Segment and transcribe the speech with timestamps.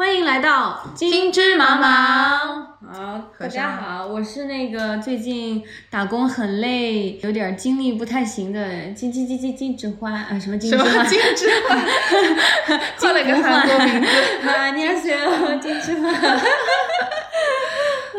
[0.00, 1.84] 欢迎来到金枝茫茫。
[2.90, 11.04] 好，大家好，我是那个最近打工很累，有点精力不太行的金金金金金枝花啊，什么金枝花？
[11.04, 11.76] 金枝花，
[12.98, 14.48] 换了个韩国名字。
[14.48, 16.10] 啊，你好，金枝花。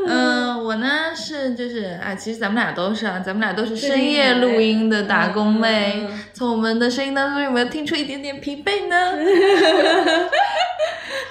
[0.08, 6.08] 嗯，我呢是就是啊，其实咱们俩都是啊，咱们俩都是深夜录音的打工妹。
[6.32, 9.18] 从我们的声音当中有没有听出一点点疲惫呢？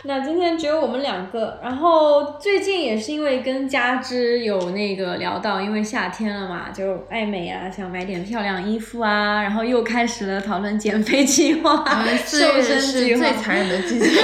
[0.04, 11.84] 那今天只有我们两个，然后最近也是因为跟佳芝有那个聊到，因为夏天了嘛，就爱美啊，想买点漂亮衣服啊，然后又开始了讨论减肥计划、
[12.24, 13.20] 瘦身计划。
[13.20, 14.06] 最残忍的季节。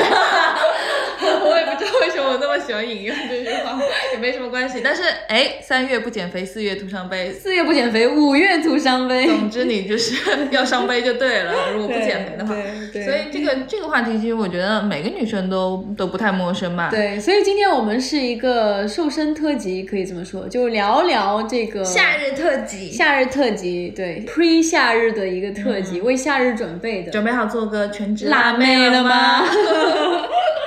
[1.44, 3.42] 我也不知道为什么我那么喜欢引用这
[4.12, 4.80] 也没什么关系。
[4.82, 9.26] 但是哎，三月不减肥，四月徒伤悲；四月不减肥，五月徒伤悲。
[9.26, 10.14] 总之你就是
[10.50, 11.52] 要伤悲就对了。
[11.72, 12.54] 如果不减肥的话，
[12.92, 16.88] 所以这个这个话题其实我觉得每个女生都都不太陌生吧。
[16.90, 22.90] 对，所以今天我们是一个瘦身特辑，可以这么说，就聊聊这个夏日特辑。
[22.92, 27.10] 夏日特辑，对，pre 夏日的一个特辑，为夏日准备的。
[27.12, 29.44] 准备好做个全职辣妹了吗？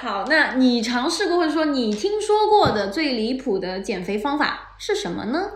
[0.00, 5.50] 好，那你尝试过或者说你听说过的最离谱的减肥方法是什么呢？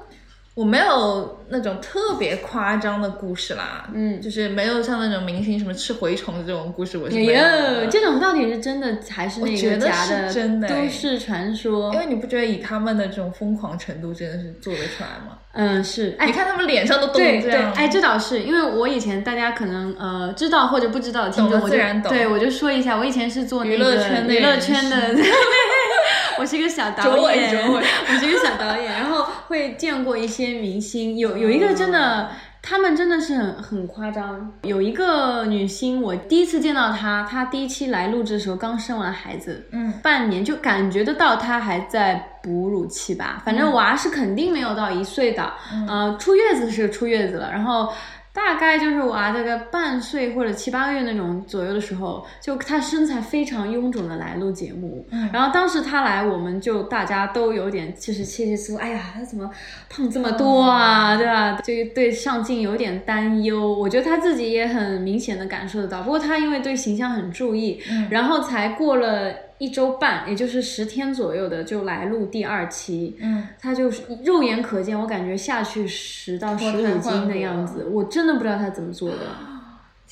[0.55, 7.43] 我没有那种特别夸张的故事啦，嗯，就是没有像那种明星什么吃蛔虫的这种故事，我是没有。
[7.91, 10.31] 这种到底是真的还是那个假的？
[10.31, 11.91] 真的都市传说。
[11.95, 15.39] 因为你不觉得以他们的这种疯狂程度，真的是做得出来吗？
[15.55, 16.17] 嗯，是。
[16.21, 17.41] 你看他们脸上都冻这样。
[17.41, 22.13] 对对，哎，这倒是，因为我以前大家可能呃知道或者不知道，听众自然懂。
[22.13, 24.97] 对，我就说一下，我以前是做娱乐圈娱乐圈的。
[26.39, 27.81] 我是一个小导演， 我
[28.19, 32.31] 是一个小导演，然后会见过一些明星，有有一个真的，
[32.63, 34.53] 他们真的是很很夸张。
[34.63, 45.53] 有一个女星，我第一次见到她，她第一期来录制的时候刚生完孩子，嗯，半年就感觉得到她还在哺乳期吧，反正娃是肯定没有到一岁的，
[45.89, 47.93] 呃，出月子是出月子了，然后。
[48.35, 55.07] 大概就是我啊这个半岁或者七八个月那种左右的时候，就他身材非常臃肿的来录节目。
[55.11, 59.51] 嗯，然后当时他来，我们就大家都有点就是窃窃私语，哎呀，他怎么
[59.91, 61.53] 胖这么多啊，对吧？
[61.61, 63.71] 就对上镜有点担忧。
[63.73, 66.03] 我觉得他自己也很明显的感受得到。
[66.03, 69.33] 不过他因为对形象很注意，嗯，然后才过了。
[69.63, 73.17] 一周半，也就是十天左右的，就来录第二期。
[73.21, 79.19] 嗯，他就是肉眼可见，我感觉下去十到十五斤的样子，我真的不知道他怎么做的。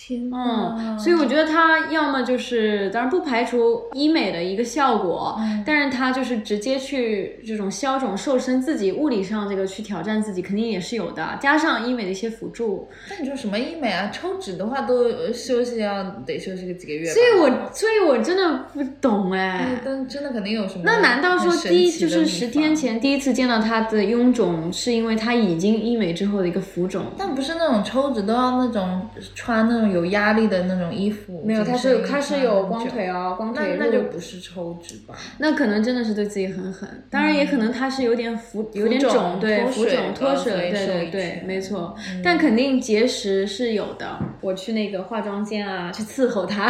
[0.09, 12.89] 嗯，所以我觉得他要么就是，当然不排除医美的一个效果，但是他就是直接去这种消肿瘦身，自己物理上这个去挑战自己，肯定也是有的，加上医美的一些辅助。
[13.11, 14.11] 那你说什么医美啊？
[14.13, 17.13] 抽脂的话都休息要得休息个几个月。
[17.13, 19.81] 所以我所以我真的不懂哎。
[19.85, 20.83] 但真的肯定有什么？
[20.85, 27.05] 那难道说第一就是十天前第一次见到他的臃肿，是因为他已经医美之后的一个浮肿？
[27.19, 29.90] 但不是那种抽脂都要那种穿那种。
[29.91, 35.15] 有压力的那种衣服，没有，它是它是有光腿哦，光腿那就不是抽脂吧？
[35.39, 41.95] 那可能真的是对自己很狠，当然也可能它是有点浮，有点肿，对，浮肿脱水，对对对，没错。
[42.23, 44.19] 但肯定节食是有的。
[44.41, 46.69] 我去那个化妆间啊，去伺候他，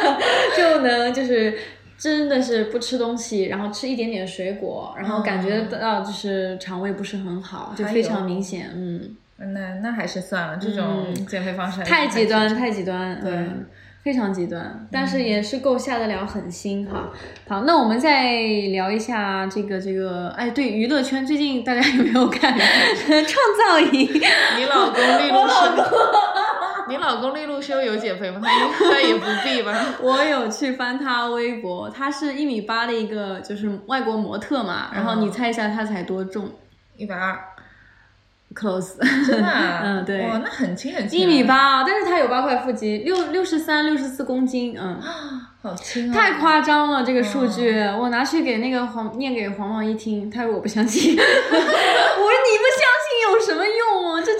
[0.56, 1.56] 就能就是
[1.96, 9.16] 真的是不吃东西，然后吃一点点水果，然后感觉到就是肠胃不是很好，就非常明显，嗯。
[9.38, 13.46] 那那还是算了，这种减肥方式太极端，太极端，对，
[14.02, 17.10] 非常极端，但是也是够下得了狠心哈。
[17.46, 18.32] 好，那我们再
[18.72, 22.54] 聊一下这个这个，哎，对，娱乐圈最近大家有没有看
[23.06, 24.08] 《创造营》？
[24.56, 25.84] 你老公利路修，
[26.88, 28.40] 你老公利路修有减肥吗？
[28.42, 29.74] 他应该也不必吧。
[30.00, 36.48] 我有去翻他微博，他是一米八的一个就是外国模特嘛，然后你猜一下他才多重？
[36.96, 37.38] 一百二。
[38.56, 38.96] close，
[39.26, 39.48] 真的，
[39.84, 44.98] 嗯，对，哇，那很轻很轻，一米八，但是他有八块腹肌，六六十三、六十四公斤，嗯，
[45.62, 53.95] 好轻啊，太夸张了这个数据，我拿去给那个黄念给黄毛一听，他说我不相信， 我说你不相信有什么用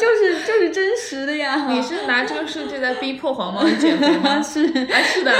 [0.06, 1.66] 就是就是真实的呀。
[1.68, 4.40] 你是拿这个数据在逼迫黄毛减肥吗？
[4.42, 5.32] 是，啊是的，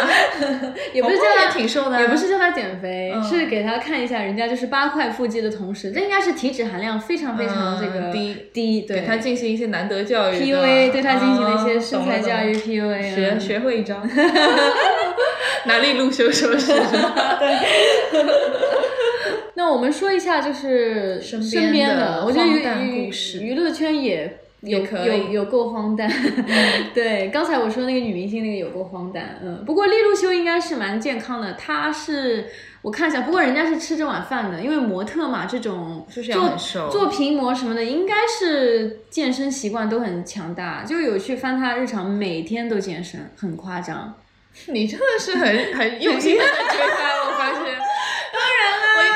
[0.93, 8.81] 也不是叫他挺瘦的，也不是叫他减肥，是给他看一下人家就是八块腹肌的同时，这应该是体脂含量非常非常这个低低。
[8.83, 14.03] 对他进行一些难得教育，PUA 对他进行了一些身材教育，PUA 学学会一招，
[15.67, 16.73] 哪里路修说是？
[16.73, 17.57] 对。
[19.55, 21.41] 那我们说一下就是身
[21.73, 22.45] 边的，我觉得
[22.83, 23.11] 娱
[23.41, 26.11] 娱乐圈也有有有够荒诞。
[26.95, 29.39] 对，刚才我说那个女明星那个有够荒诞。
[29.43, 32.47] 嗯，不过利路修应该是蛮健康的，她是
[32.83, 40.85] 我看一下，不过人家是吃这碗饭的，因为模特嘛，这种做做屏模什么的，应该是健身习惯都很强大。
[40.85, 44.15] 就有去翻她日常，每天都健身，很夸张。
[44.69, 47.61] 你真的是很很用心的追她，我发现。
[48.37, 49.16] 当然了，我一开始以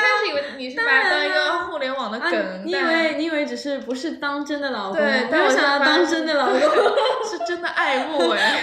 [0.61, 6.59] 你是把它当一个互联网的梗，你以为你以为只是不是当真的老公，对，没有想要当真的老公
[7.27, 8.61] 是真的爱慕 哎，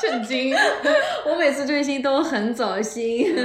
[0.00, 0.54] 震惊！
[1.28, 3.36] 我每次追星都很走心，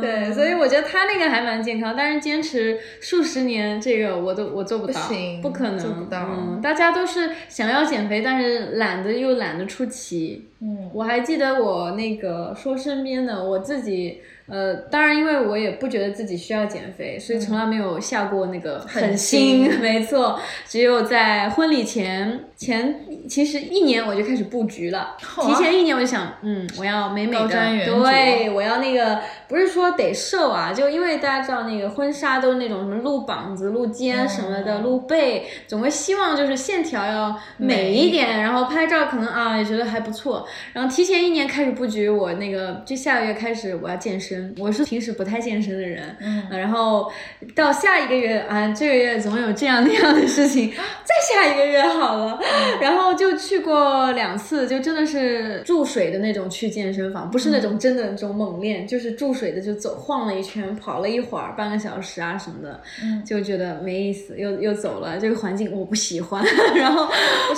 [0.00, 5.00] 对，所以我觉得他那个还蛮健康，但是坚持数十年这个我都我做不到，
[5.40, 6.28] 不可能做不到。
[6.28, 10.48] 嗯，大家都是想要减肥，但是懒得又懒得出奇。
[10.60, 14.22] 嗯，我还记得我那个说身边的我自己。
[14.46, 19.70] 呃，当然，因为我也不觉得自己需要减肥，所以从来没有下过那个狠心。
[19.80, 20.38] 没错，
[20.68, 25.16] 只有在婚礼前前，其实一年我就开始布局了。
[25.18, 27.48] 提前一年我就想，嗯，我要美美的，
[27.86, 29.18] 对，我要那个，
[29.48, 40.46] 不是说得瘦啊，就因为大家知道那个婚纱都是那种什么露膀子、露肩什么的，露背，总会希望就是线条要美一点，然后拍照可能啊也觉得还不错。
[40.72, 44.54] 然后提前一年开始布局，我那个就下个月开始我要健身。
[44.58, 47.10] 我是平时不太健身的人，嗯，然后
[47.54, 50.70] 到下一个月啊，这个月总有这样那样的事情，
[51.04, 52.38] 再下一个月好了，
[52.80, 66.44] 然后就去过两次，就真的是注水的那种去健身房，不是那种真的那种猛练，就是注水的，就走晃了一圈，跑了一会儿，半个小时啊什么的，嗯，就觉得没意思，又又走了，这个环境我不喜欢，
[66.74, 67.08] 然后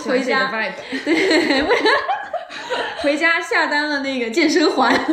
[0.05, 0.50] 回家，
[1.05, 1.62] 对。
[3.03, 4.93] 回家下单了那个健身环，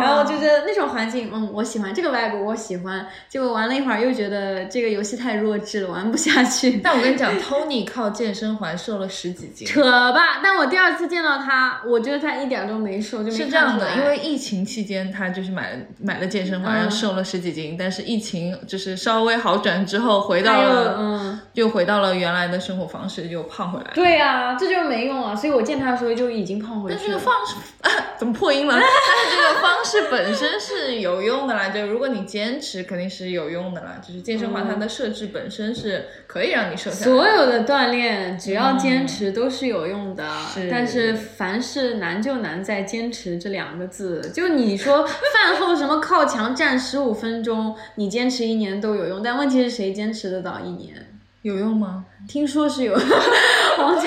[0.00, 3.06] 然后就觉得那种环境，嗯，我喜欢这个 vibe，我喜欢。
[3.28, 6.80] 结果玩了一会儿，又觉得这个游戏太弱智了，玩不下去。
[6.82, 9.82] 但我跟你讲，Tony 靠健身环瘦了十几斤，扯
[10.12, 10.40] 吧。
[10.42, 13.90] 但我第二次见到他，我觉得他一点都没瘦，就是这样的。
[13.96, 17.76] 因为疫情期间，他就是买了买了健身环，然后瘦了十几斤。
[17.78, 23.90] 但是疫情就是稍微好转之后，回到了，嗯，又回到了原来的生活方式，又胖回来。
[23.94, 25.34] 对呀，这就是没用啊。
[25.36, 27.09] 所以我见他的时候就已经胖回去了。
[27.10, 28.74] 这个方式啊 怎么破音了？
[28.78, 34.00] 但是这个方式本身是有用的啦，就如果你坚持，肯定是有用的啦。
[34.06, 37.04] 就是健身房它的设置本身是可以让你瘦下来。
[37.04, 40.24] 所有的锻炼只要坚持都是有用的，
[40.70, 44.30] 但是凡事难就难在坚持这两个字。
[44.32, 50.94] 就你说饭后什么靠墙站十五分钟，你坚持一年都有用，但问题是谁坚持得到一年？
[51.42, 52.04] 有用吗？
[52.28, 52.92] 听说是有，
[53.78, 54.02] 王佳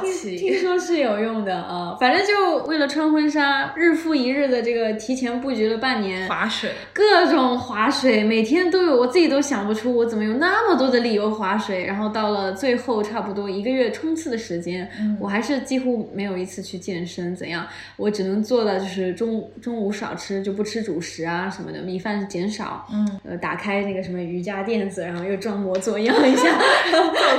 [0.00, 0.36] 芝。
[0.36, 11.84] 听听说是有用的啊，反正就为了穿婚纱，日复一日的这个提前布局了半年，划水，各种划水，每天都有，我自己都想不出我怎么有那么多的理由划水。
[11.84, 14.88] 然后到了最后差不多一个月冲刺的时间，
[15.18, 17.66] 我还是几乎没有一次去健身，怎样？
[17.96, 26.58] 我只能做的就是中中午少吃，就不吃主食啊什么的，米饭减少，嗯，呃，打开那个什么瑜伽垫子，然后又装模作样一下，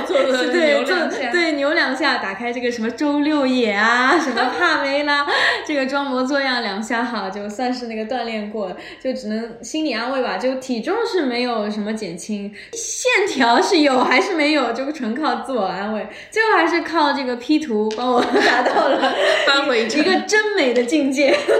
[0.06, 0.96] 做做 对，做
[1.30, 2.72] 对扭两下，打开这个。
[2.72, 5.26] 什么周六野啊，什么帕梅拉，
[5.66, 10.38] 这个装模作样两下哈，就算是那个锻炼过，就只能心理安慰吧。
[10.38, 16.06] 就体重是没有什么减轻，线条是有还是没有，就纯靠自我安慰。
[16.30, 19.14] 最后还是靠这个 P 图帮我达到了
[19.46, 21.30] 翻 回一个真美的境界。
[21.30, 21.54] 对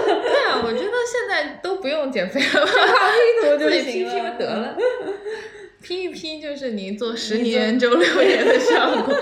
[0.49, 2.67] 啊，我觉得现在都不用减肥了，就 靠
[3.45, 4.75] P 图就行了，得了。
[5.83, 9.13] P 一拼就是你做十年周六年的效果。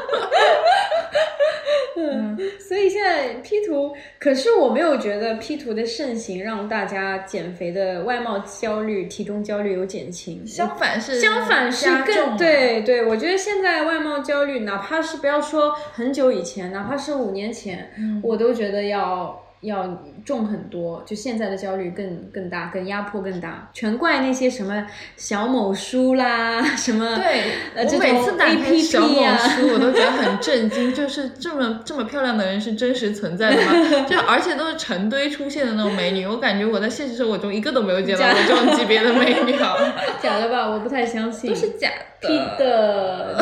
[1.98, 13.06] 嗯，所以现在 P 图，可是我没有觉得 P 图的盛行让大家减肥的外貌焦虑、体重焦虑有减轻，相反是相反是更对对。
[13.06, 17.91] 我觉得现在外貌焦虑，哪怕是不要说很久以前，哪怕是五年前，
[18.22, 19.48] 我都觉得要。
[19.62, 27.44] 要重很多，就现在的焦虑更更大，更压迫更大，全怪那些什么小某书啦，什么对，
[27.86, 34.06] 我每次打开小某书，我都觉得很震惊，就是这么这么漂亮的人是真实存在的吗？
[34.10, 39.53] 就而且都是成堆出现的那种美女，我感觉我在现实生活中一个都没有见到过这种级别的美女，
[40.22, 40.68] 假的吧？
[40.70, 43.36] 我不太相信，都是假的，P 的，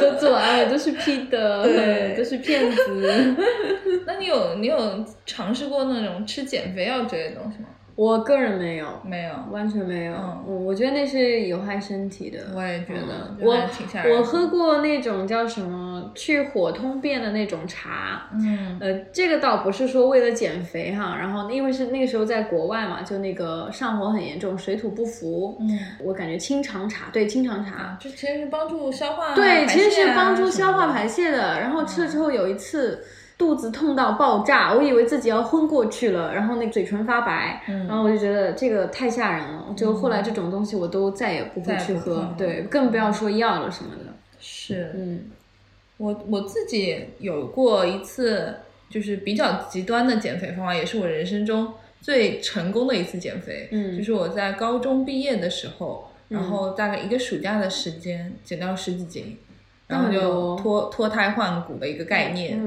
[0.00, 3.34] 都做完了，都是 P 的，对，都是骗子。
[4.06, 7.68] 那你有你有尝试过那种吃减肥药之类的东西吗？
[7.96, 10.14] 我个人没有，没有，完全没有。
[10.48, 12.40] 嗯，我觉得那是有害身体的。
[12.54, 13.56] 我也觉得，我
[14.10, 18.28] 我喝过那种叫什么去火通便的那种茶。
[18.32, 25.56] 嗯，呃，这个倒不是说为了减肥哈，然后因为是那个时候在国外嘛，就那个上火很严重，水土不服。
[25.60, 31.60] 嗯，我感觉清肠茶，对清肠茶，就其实是帮助消化，对，其实是帮助消化排泄的。
[31.60, 33.04] 然后吃了之后有一次。
[33.36, 44.14] 肚子痛到爆炸，我以为自己要昏过去了，然后那嘴唇发白，然后我就觉得这个太吓人了，就后来这种东西我都再也不会去喝，对，更不要说药了什么的。
[44.38, 45.24] 是，嗯，
[45.96, 48.54] 我我自己有过一次，
[48.88, 59.36] 就是比较极端的减肥方法，也是我人生中最成功的一次减肥，嗯，就是我在高中毕业的时候，然后大概一个暑假的时间减掉十几斤。
[59.86, 62.58] 然后就脱脱胎换骨的一个概念，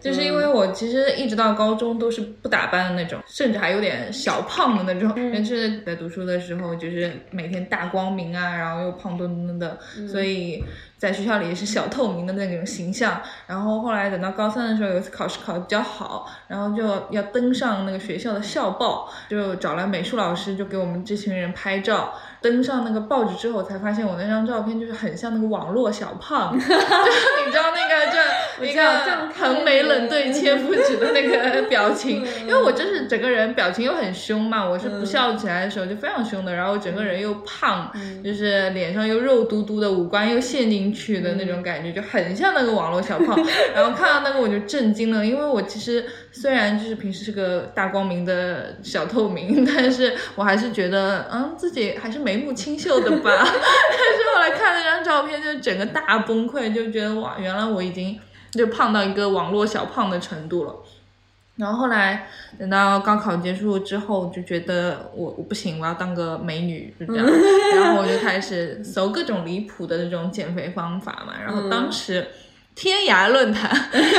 [0.00, 5.12] 就是因为我其实一直到高中都是不打扮的那种，甚至还有点小胖的那种。
[5.32, 10.62] 但是在读书的时候，就是每天大光明啊，然后又胖墩墩的，所以
[10.98, 13.20] 在学校里也是小透明的那种形象。
[13.46, 22.14] 然后后来等到高三的时候，有一次考试考的比较好，然后就要登上那个学校的校报，就找来美术老师，就给我们这群人拍照。
[22.42, 37.90] 登上那个报纸之后，才发现我那张照片就是很像那个网络小胖， 就你知道那个就一个横眉冷对切肤指的那个 表情，因为我就是整个人表情又很凶嘛，我是不笑起来的时候就非常凶的，然后整个人又胖，
[38.22, 43.38] 就是脸上又肉嘟嘟的，五官又陷进去的那种感觉，就很像那个网络小胖。
[43.74, 53.30] 然后看到那个我就震惊了，因为我其实虽然就是平时是个大光明的小透明，但是我还是觉得嗯自己还是眉目清秀的吧。
[53.34, 58.18] 但是后来看那张照片，就整个大崩溃，就觉得哇，原来我已经。
[58.52, 60.74] 就胖到一个网络小胖的程度了，
[61.56, 62.26] 然后后来
[62.58, 67.26] 等到高考结束之后，就觉得我我不行，我要当个美女，就这样，
[67.74, 71.32] 然后我就开始搜各种离谱的那种减肥方法嘛。
[71.42, 72.26] 然后当时
[72.76, 73.70] 天涯论坛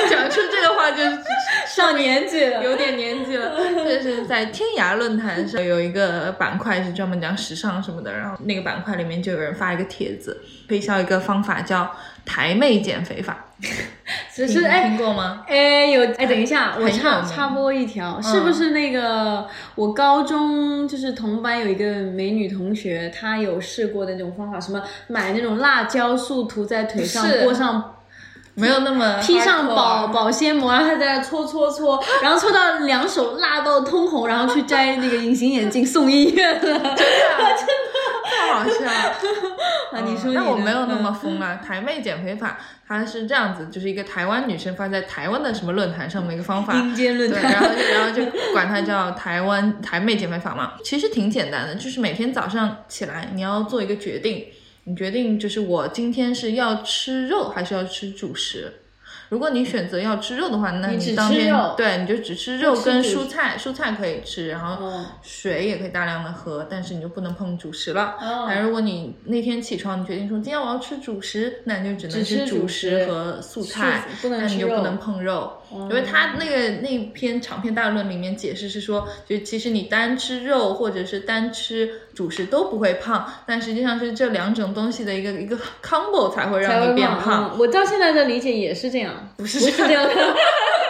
[0.09, 1.03] 讲出这个话就
[1.69, 3.55] 上年纪了，有点年纪了。
[3.85, 11.89] 就是在天涯论坛上有一个板块是专门讲时尚什么的，然后那个板块里面就有人发一个帖子，推销一个方法叫
[12.25, 13.45] 台妹减肥法。
[14.33, 15.43] 只是哎，听过吗？
[15.47, 27.96] 哎，有哎，等一下，我插插播一条，是不是那个我高中就是同班有一个美女同学，她有试过的那种方法，什么买那种辣椒素涂在腿上，裹上，
[28.59, 37.97] 没有那么披上保保鲜膜，然后他在那搓搓搓， 然后搓到两手辣到通红，然后去摘那个隐形眼镜送医院了， 真的真的。
[38.29, 38.85] 太好笑
[39.93, 40.01] 啊！
[40.05, 41.61] 你说，那我没有那么疯啊。
[41.65, 50.73] 台妹减肥法，它是这样子，就是一个台湾女生发在台湾的什么论坛上面一个方法，论坛，然后然后就管它叫台湾台妹减肥法嘛。
[50.83, 54.45] 其实挺简单的，就是每天早上起来，你要做一个决定，
[54.87, 58.71] 你决定就是我今天是要吃肉还是要吃主食。
[59.29, 68.15] 如果你选择要吃肉的话，那你当天对你就只吃肉跟蔬菜，蔬菜可以吃，然后水也可以大量的喝，但是你就不能碰主食了。
[68.47, 75.56] 但如果你那天起床，你决定说今天我要吃主食，那你就只能吃主食和素菜，那你就不能碰肉。
[75.71, 87.57] 因为他那个那篇长篇大论里面解释是说，就其实你单吃肉或者是单吃主食都不会胖，但实际上是这两种东西的一个一个 combo 才会让你变胖。
[87.59, 90.13] 我到现在的理解也是这样，不是这样的。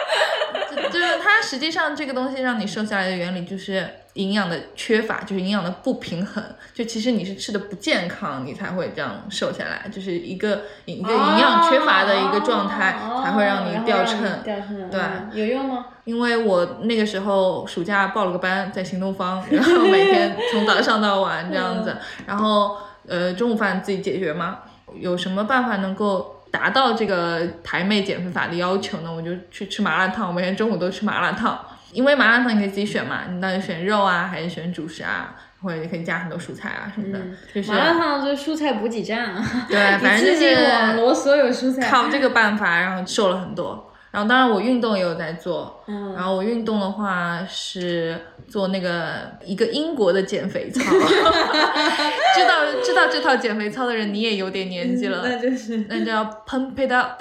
[1.42, 6.42] 实际上这个东西让你瘦下来的原理就是营养的缺乏，就是营养的不平衡。
[6.74, 14.42] 就其实你是吃的不健康，你才会这样瘦下来，就是一个一个营养缺乏的一个状态才会让你掉秤。
[14.44, 15.00] 掉秤，对，
[15.32, 15.86] 有用吗？
[16.04, 24.60] 因为我那个时候暑假报了个班在新东方，然后每天从早上到晚这样子，然后呃中午饭自己解决嘛。
[24.94, 26.34] 有什么办法能够？
[26.50, 30.28] 达到这个台妹减肥法的要求呢，我就去吃麻辣烫。
[30.28, 31.58] 我每天中午都吃麻辣烫，
[31.92, 37.18] 因为麻辣烫你可以自己选嘛，你到底选肉啊，还是选主食啊，或者你可以加很多蔬菜啊什么的。
[37.52, 39.44] 就是麻辣烫就是蔬菜补给站啊。
[39.68, 41.88] 对，反正就是网罗所有蔬菜。
[41.90, 43.87] 靠这个办法，然后瘦了很多。
[44.10, 45.82] 然后当然我运动也有在做，
[46.14, 50.80] 然后我运动的话是做那个一个英国的减肥操，
[52.34, 57.20] 知道知道这套减肥操的人你也有点年纪了，那就是那叫 Pump It Up，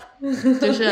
[0.62, 0.90] 就是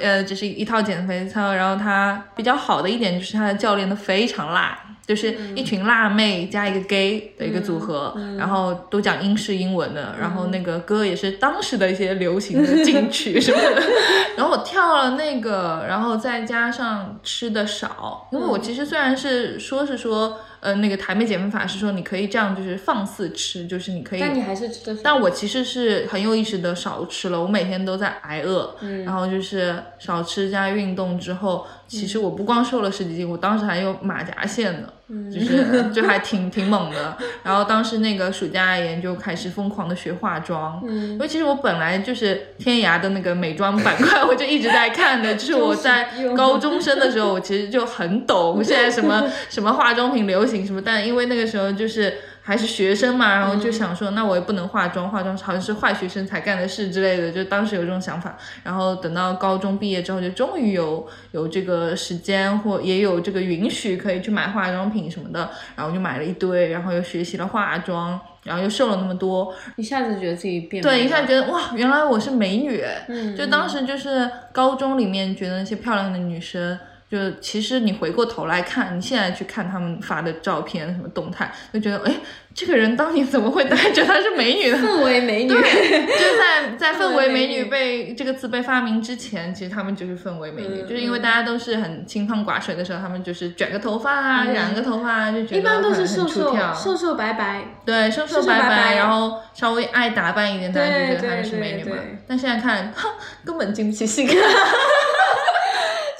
[0.00, 4.78] 呃这是一套减肥操，然后它比较好的一点就是它的教练都非常辣。
[5.06, 13.82] 就是一群辣妹加一个 gay 的一个组合，然后都讲英式英文的，然后那个歌也是当时的一些流行的 金曲什么的。
[14.36, 20.38] 然后我跳了那个，然后再加上吃的少，因为我其实虽然是说是说。
[20.64, 24.20] 呃，那个台妹减肥法是说你可以这样，就是放肆吃，就是你可以。
[24.20, 24.98] 但你还是吃的。
[25.04, 34.88] 但我其实是很有意识的少吃了，我每天都在挨饿，然后就是少吃加运动之后，其实我不光瘦了十几斤，我当时还有马甲线呢。
[35.32, 52.14] 就是就还挺挺猛的，然后当时那个暑假研就开始疯狂的学化妆，因为其实我本来就是天涯的那个美妆板块，我就一直在看的，就是我在 高中生的时候，我其实就很懂现在什么 什么化妆品流行什么，但因为那个时候就是。
[52.46, 58.36] 还是学生嘛，然后就想说，那我也不能化妆，化妆好像是坏学生才干的事之类的，就当时有这种想法。
[58.62, 76.78] 然后等到高中毕业之后，就终于有有这个时间或也有这个允许可以去买化妆品什么的，然后就买了一堆，然后又学习了化妆，然后又瘦了那么多，一下子觉得自己变对，一下觉得哇，原来我是美女，嗯，就当时就是高中里面觉得那些漂亮的女生。
[77.14, 82.12] 就其实你回过头来看，你现在去看他们发的照片，什么动态，就觉得哎，
[82.52, 84.78] 这个人当年怎么会大家觉得她是美女呢？
[84.82, 85.60] 氛围美女，对，
[86.06, 101.96] 就是在在氛围美女被这个词被发明之前，其实他们就是氛围美女，就是因为大家都是很清汤寡水的时候，他们就是卷个头发啊，染个头发啊就觉得一般都是瘦瘦瘦瘦白白，对，瘦瘦白白，然后稍微爱打扮一点，大家就觉得她是美女嘛。
[102.26, 103.10] 但现在看，哈，
[103.44, 104.36] 根本经不起细看。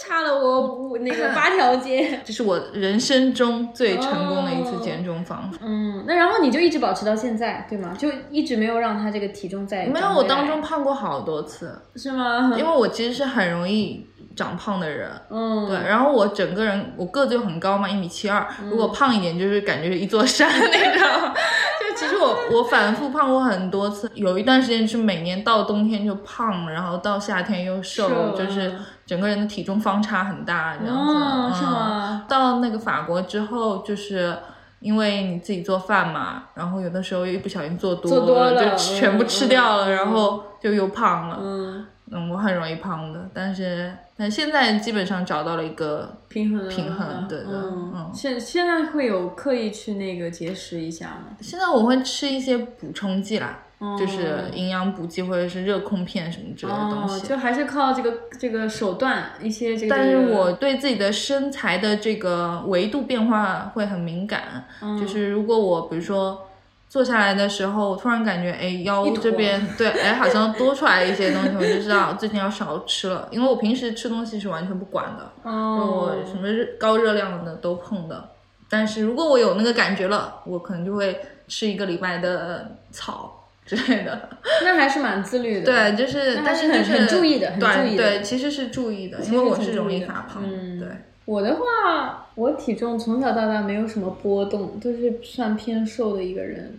[0.06, 5.58] 差了我五那个 八条街，这是我人生中最成功的一次减重方法。
[5.62, 7.94] 嗯，那然后你就一直保持到现在，对吗？
[7.98, 10.06] 就一直没有让他这个体重再没有。
[10.12, 12.52] 我当中胖过好多次，是吗？
[12.58, 14.06] 因为我其实是很容易
[14.36, 15.10] 长胖的人。
[15.30, 15.76] 嗯，对。
[15.76, 21.34] 然后我整个人我个子又很高嘛，一米七二，如果胖一点就是感觉是一座山那种。
[21.80, 28.74] 就其实我我反复胖过很多次，有一段时间是每年到冬天就胖，然后到夏天又瘦，就是
[29.06, 31.12] 整个人的体重方差很大这样子。
[31.58, 32.24] 是吗？
[32.28, 34.36] 到那个法国之后，就是
[34.80, 41.38] 因为你自己做饭嘛，然后有的时候又一不小心做多了，就全部吃掉了，然后就又胖了。
[41.40, 41.86] 嗯。
[42.12, 48.10] 嗯，我很容易胖的，但是但现在基本上找到了一个平衡平衡，对的，嗯。
[48.12, 51.34] 现现在会有刻意去那个节食一下吗？
[51.40, 53.58] 现在我会吃一些补充剂啦，
[53.98, 59.94] 就是营养补剂或者是热控片什么之类的东西，就还是靠这个这个手段一些这个。
[59.94, 64.64] 但是我对自己的身材的这个维度变化会很敏感，
[65.00, 66.46] 就是如果我比如说。
[66.86, 73.26] 坐下来的时候，突然感觉哎腰这边 对哎好像多出来一些东西，我就知道最近要少吃了。
[73.32, 76.46] 因为我平时吃东西是完全不管的，我什么
[76.78, 78.30] 高热量的都碰的。
[78.68, 84.28] 但是如果我有那个感觉了，我可能就会吃一个礼拜的草 之类的。
[84.62, 85.64] 那还是蛮自律的。
[85.64, 88.02] 对，就是但是很很注意的，很注意的。
[88.02, 90.42] 对，其实是注意的，因为我是容易发胖。
[90.46, 90.88] 嗯对。
[91.24, 96.78] 我的话，我体重从小到大没有什么波动，都是算偏瘦的一个人。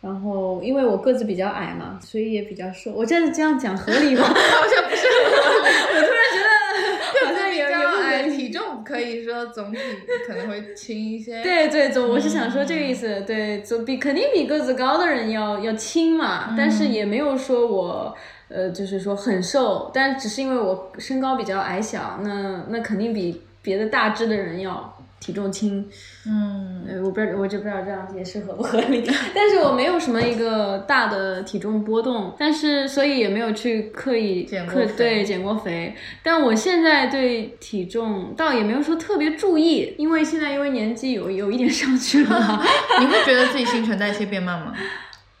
[0.00, 2.92] 然后，因为我个子比较矮嘛，所以也比较瘦。
[2.92, 4.24] 我这样这样讲合理吗？
[4.26, 5.74] 好像不是很合理。
[5.94, 9.78] 我突然觉得好像有有矮，体重可以说总体
[10.26, 11.42] 可能会轻一些。
[11.42, 13.22] 对对，总我是想说这个意思。
[13.26, 16.54] 对，总比肯定比个子高的人要要轻嘛。
[16.56, 18.16] 但是也没有说我
[18.48, 24.93] 呃，就是说很瘦，但只是因为我身高比较矮小，那那肯定比别的大只的人要。
[25.24, 25.82] 体重轻，
[26.26, 29.02] 嗯，我不知道，我就不知道这样解释合不合理。
[29.34, 35.94] 但是我没有什么一个大的体重波动，但是所以也没有去刻意减过对减过肥。
[36.22, 42.62] 但我现在对体重倒也没有说特别注意，因为现在因为年纪有有一点上去了。
[43.00, 44.74] 你会觉得自己新陈代谢变慢吗？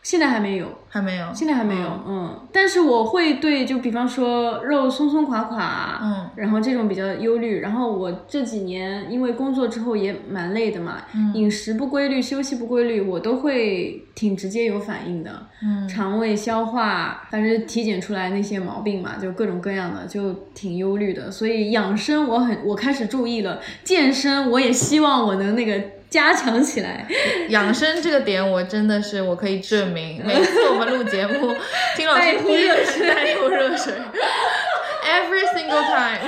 [0.04, 7.60] 现在还没有，还没有，现在还没有，嗯，但是我会对，就比方说肉松松垮垮，嗯，然后这种比较忧虑。
[7.60, 10.98] 然后我这几年因为工作之后也蛮累的嘛，
[11.32, 21.30] 饮食不规律，休息不规律，我都会挺直接有反应的，嗯，肠胃消化，反正体检出来那些毛病嘛，就各种各样的，就挺忧虑的。
[21.30, 25.82] 所以养生我很，我开始注意了，健身我也希望我能那个。
[26.10, 27.06] 加强起来，
[27.48, 30.24] 养生这个点我真的是我可以证明。
[30.24, 31.54] 每次我们录节目，
[31.96, 33.92] 听老师 呼热水，带呼热水
[35.04, 36.20] ，every single time。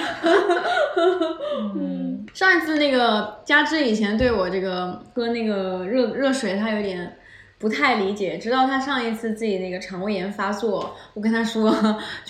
[1.77, 7.17] 嗯，上一次那个佳芝以前对我这个喝那个热热水，他有点。
[7.59, 11.75] 不太理解，直到他上一次自己那个肠胃炎发作，我跟他说，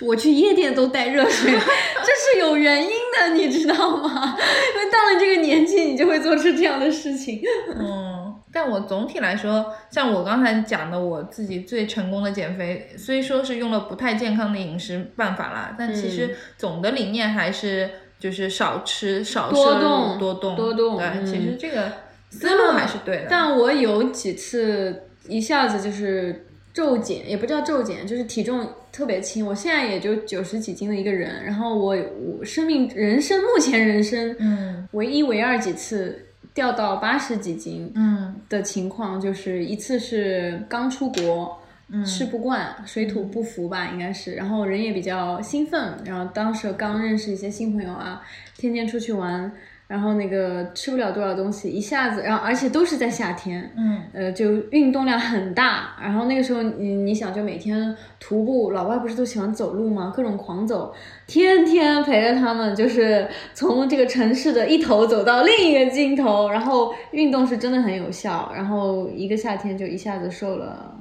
[0.03, 4.37] 我去夜店都带热水， 这是有原因的，你知道吗？
[4.39, 7.43] 因为到了这个年纪，你就会做出这样的事情。
[7.77, 20.97] 嗯，但我总体来说，像我刚才讲的，我自己最成功的减肥，虽说是用了不太健康的饮食办法啦，但其实总的理念还是就是少吃、少摄入、多动、多动。
[20.97, 22.07] 对，其实这个。
[22.29, 23.27] 思路还是对的。
[23.31, 29.47] 但我有几次一下子就是骤减，也不叫骤减，就是体重特别轻。
[29.47, 31.97] 我现在也就九十几斤的一个人，然后我
[32.39, 41.59] 我生命人生目前人生嗯唯一唯二几次掉到八十几斤嗯的情况，就是一次是刚出国。
[42.05, 44.35] 吃不惯，水土不服吧，应该是。
[44.35, 48.21] 然后人也比较兴奋，然后当时刚认识一些新朋友啊，
[48.57, 49.53] 天天出去玩，
[49.87, 55.95] 然后那个吃不了多少东西，一下子，然后而且都是在夏天，嗯呃，就运动量很大。
[56.03, 60.13] 然后那个时候，你你想，就每天徒步，老外不是都喜欢走路吗？
[60.17, 60.93] 各种狂走，
[61.29, 66.51] 天天陪着他们，就是从这个城市的一头走到另一个尽头。
[66.51, 70.96] 然后运动是真的很有效，然后一个夏天就一下子瘦了。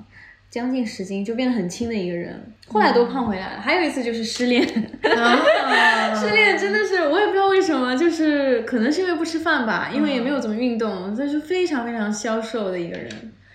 [0.55, 3.59] 将近十斤，就变得很轻的一个人，后来都胖回来了。
[3.59, 13.09] 还有一次就是失恋， 失恋真的是我也不知道为什么，就是可能是因为不吃饭吧，因为也没有怎么运动，但是非常非常消瘦的一个人。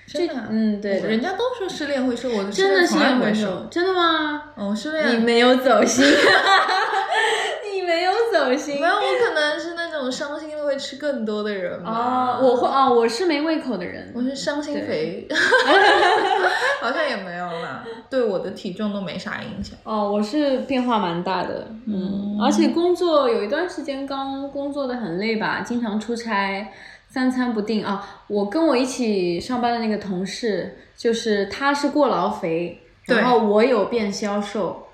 [0.06, 4.42] 真的，嗯，对的，人家都说失恋会瘦，我的真的从来不会瘦瘦，，真的吗？
[4.56, 5.08] 哦，失恋。
[5.18, 6.10] 你没有走心，你
[7.90, 8.86] 没有走心没。
[8.86, 12.38] 有，我可能是那种伤心会吃更多的人吧。
[12.38, 14.12] 哦，我会哦，我是没胃口的人。
[14.14, 15.26] 我是伤心肥，
[16.80, 19.76] 好像也没有啦，对我的体重都没啥影响。
[19.82, 26.68] 哦，我是变化蛮大的，嗯，而且工作有一段时间刚工作的很累吧，经常出差，
[27.08, 28.22] 三餐不定啊。
[28.28, 34.86] 我跟我一起上班的那个同事，就是他是过劳肥，对然后我有变消瘦，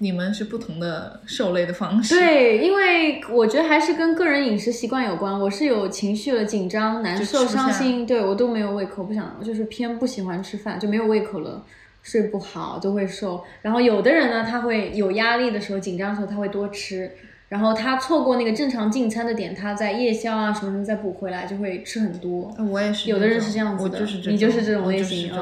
[0.00, 5.38] 你们是不同的受累的方式。，对，因为我觉得还是跟个人饮食习惯有关。
[5.38, 11.64] 我是有情绪了，紧张、难受、伤心，对我都没有胃口，不想就是偏不喜欢吃饭，就没有胃口了。
[12.02, 17.10] 睡不好就会瘦，然后有的人呢，他会有压力的时候、紧张的时候，他会多吃，
[17.48, 22.54] 然后他错过那个正常进餐的点，他在夜宵啊什么什么再补回来，就会吃很多。
[22.70, 23.08] 我也是。
[23.08, 25.32] 有的人是这样子的，我就是这种，你就是这种我类型，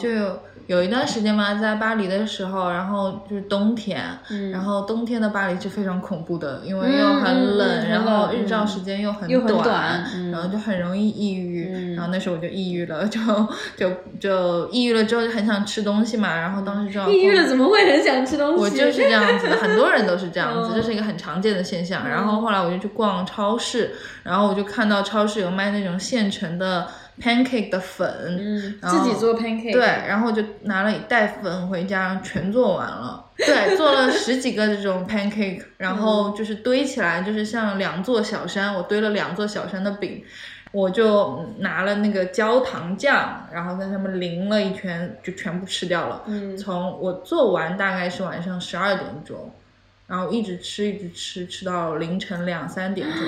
[0.00, 0.08] 就
[0.68, 4.00] 有有一段时间嘛，在巴黎的时候，然后就是冬天，
[4.30, 11.72] 嗯然后冬天的巴黎是非常恐怖的，因为嗯又很嗯冷，嗯然后日照时间又很短，嗯然后就很容易抑郁。
[11.74, 13.18] 嗯然后那时候我就抑郁了，就
[13.76, 18.60] 就就抑郁了之后就很想吃东西嘛，然后当时就要抑郁了怎么会很想吃东西？
[18.62, 22.08] 我就是这样子的，很多人都是这样子，嗯这是一个很常见的现象。
[22.08, 23.90] 然后后来我就去逛超市，
[24.22, 26.86] 然后我就看到超市有卖那种现成的
[27.20, 33.24] pancake 的粉，嗯，自己做 pancake，对，然后就拿了一袋粉回家，全做完了。
[33.36, 40.22] 对， 做了十几个这种 pancake，然后就是堆起来，就是像两座小山，我堆了两座小山的饼。
[40.70, 46.22] 我就拿了那个焦糖酱，然后在上面淋了一圈，就全部吃掉了。
[46.26, 49.50] 嗯从我做完大概是晚上十二点钟，
[50.08, 53.18] 然后一直吃一直吃，吃到凌晨两三点钟，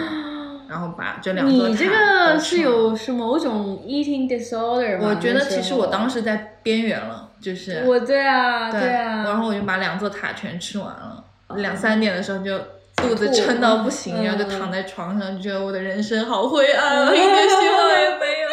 [0.69, 5.11] 然后把这两座塔你这个是有是某种 eating disorder 吗？
[5.11, 11.23] 我觉得其实我当时在边缘了，就是我对啊对啊，然后我就把两座塔全吃完了，
[11.57, 12.59] 两三点的时候就
[12.97, 18.51] 肚子撑到不行，嗯然后就躺在床上，就觉得我的人生好灰暗啊， 一点希望也没有。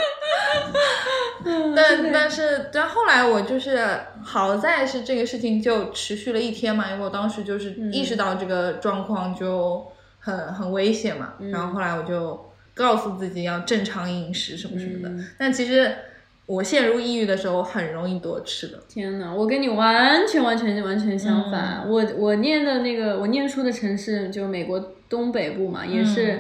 [1.76, 3.80] 但但是但后来我就是
[4.24, 9.86] 好在是这个事情就持续了一天嘛，因为我当时就是意识到这个状况就
[10.20, 15.24] 很很危险嘛，然后后来我就告诉自己要正常饮食什么什么的。
[15.38, 15.96] 但其实
[16.46, 21.84] 我陷入抑郁的时候很容易多吃的，天呐，我跟你完全完全完全相反。
[21.86, 21.92] 嗯。
[21.92, 26.40] 我我念的那个我念书的城市就美国东北部嘛，也是、嗯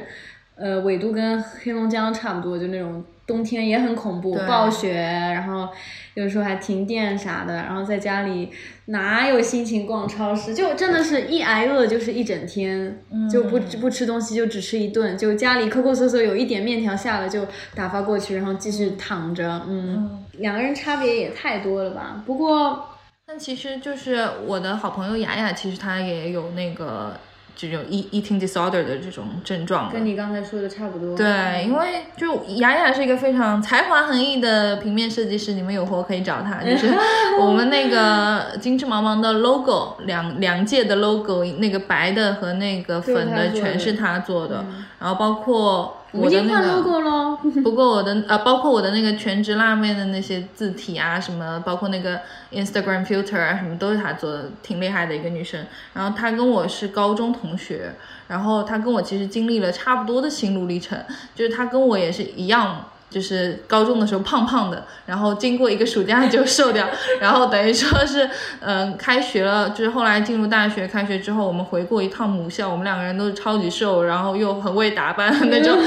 [0.59, 5.67] 呃纬度跟黑龙江差不多，就那种冬天也很恐怖，暴雪，然后
[6.15, 8.49] 有时候还停电啥的，然后在家里
[8.85, 10.55] 哪有心情逛超市？
[10.55, 22.23] 就真的是一挨饿就是一整天，就不不吃东西就只吃一顿，就家里抠抠搜搜有一点面条下了就打发过去，然后继续躺着，嗯，两个人差别也太多了吧？
[22.25, 22.89] 不过。
[23.29, 27.19] 但其实就是我的好朋友雅雅，其实她也有那个
[27.59, 31.17] 这种 eat eating disorder 的这种症状跟你刚才说的差不多。
[31.17, 36.63] 对，因为就雅雅是一个非常才华横溢的平面设计师，你们有活可以找她。
[36.63, 36.93] 就是
[37.41, 44.63] 我们那个精致茫茫的 logo，两两届的 logo，那个白的和那个粉的全是他做的，
[44.99, 47.37] 然后包括我的那个。
[47.63, 52.19] 不过我的呃，包括我的那个全职辣妹的那些字体啊，什么，包括那个
[52.51, 55.63] Instagram filter 啊，什么都是她做的，挺厉害的一个女生。
[55.93, 57.93] 然后她跟我是高中同学，
[58.27, 60.97] 然后她跟我其实经历了差不多的心路历程，
[61.35, 66.87] 就是她跟我也是一样就是高中的时候胖胖的，然后经过一个暑假就瘦掉，
[67.21, 75.77] 然后等于说是，嗯，开学了，就是后来进入大学，开学之后我们回过一趟母校，我们两个人都是超级瘦，然后又很会打扮那种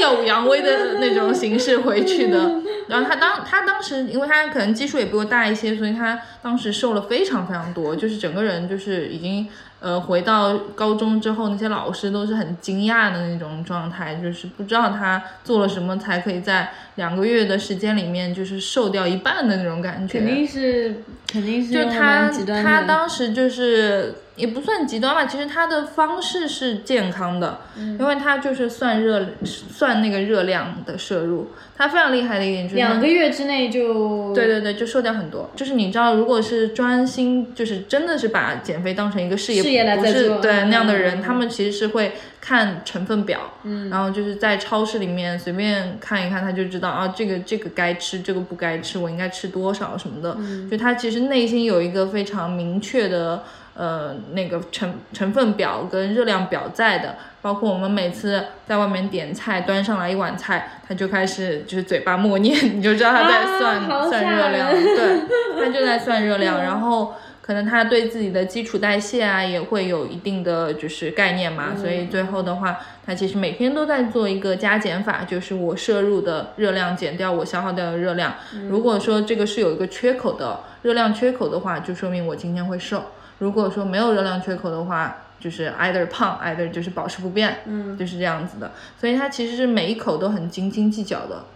[0.00, 2.50] 耀武扬威的那种形式回去的。
[2.88, 9.46] 然后他当他当时，因为他可能基数也比我大一些，所以他当时瘦了非常非常多，就是整个人就是已经。
[9.80, 20.18] 呃，回到高中之后，那些老师都是很惊讶的那种状态，就是不知道他做了什么才可以在两个月的时间里面，就是瘦掉一半的那种感觉。
[20.18, 21.72] 肯定是，肯定是。
[21.72, 22.30] 就他，
[22.62, 31.50] 他当时就是也不算极端吧，其实他的方式是健康的，因为他就是算热，算那个热量的摄入。
[31.76, 35.48] 他非常厉害的一点就是两个月之内就对对对，就瘦掉很多。
[35.56, 39.62] 就是你知道，如果是专心，就是真的是把减肥当成一个事业，
[39.96, 50.36] 不是对那样的人，他们其实是会看成分表，嗯，然后就是在超市里面随便看一看，他就知道啊，这个这个该吃，这个不该吃，我应该吃多少什么的。
[50.70, 53.42] 就他其实内心有一个非常明确的。
[53.74, 65.20] 呃，那个成成分表跟热量表在的，包括我们每次在外面点菜，端上来一碗菜，他就开始就是嘴巴默念，你就知道他在算算热量，对，
[65.58, 78.34] 他就在算热量，然后可能他对自己的基础代谢啊也会有一定的就是概念嘛，所以最后的话，他其实每天都在做一个加减法，就是我摄入的热量减掉我消耗掉的热量，
[78.68, 83.02] 如果说这个是有一个缺口的热量缺口的话，就说明我今天会瘦。
[83.40, 88.70] 如果说没有热量缺口的话，就是 either 胖，either 就是保持不变，嗯，就是这样子的。
[89.00, 91.46] 所以它其实是每一口都很斤斤计较的。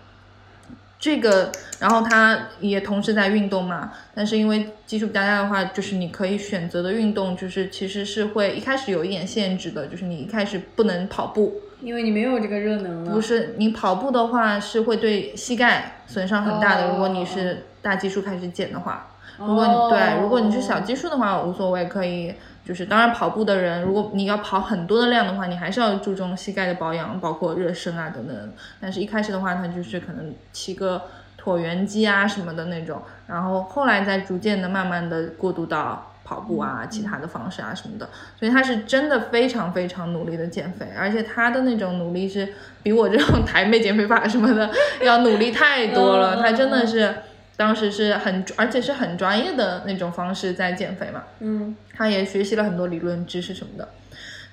[0.98, 13.12] 这个，然后它也同时在运动嘛，但是因为基数比较大的话，就是你可以选择的运动，就是其实是会一开始有一点限制的，就是你一开始不能跑步，因为你没有这个热能了。
[13.12, 16.88] 不是，你跑步的话是会对膝盖损伤很大的。
[16.88, 19.10] 如果你是大基数开始减的话。
[19.38, 28.52] 如果你对，如果你是小基数的话，无所谓，可以就是当然跑步的人，如果你要跑很多的量的话，你还是要注重膝盖的保养，包括热身啊等等。
[28.80, 31.02] 但是一开始的话，他就是可能骑个
[31.42, 38.08] 椭圆机啊什么的那种，然后后来再逐渐的慢慢的过渡到跑步啊其他的方式啊什么的。
[38.38, 42.48] 所以他是真的非常非常努力的减肥，而且他的那种努力是
[42.84, 44.70] 比我这种 台妹减肥法什么的
[45.02, 47.12] 要努力太多了，他真的是。
[47.56, 53.88] 当时是很，而且是很专业的那种方式在减肥嘛，嗯，他也学习了很多理论知识什么的，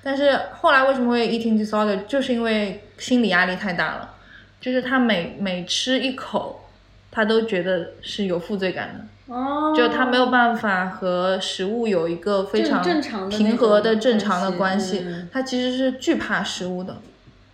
[0.04, 4.14] 但是后来为什么会 eating disorder，就是因为心理压力太大了，
[4.60, 6.68] 就是他每每吃一口，
[7.10, 12.80] 他都觉得是有负罪感的，哦，就他没有办法和食物有一个非常
[13.28, 16.96] 平和的正常的关系，他其实是惧怕食物的，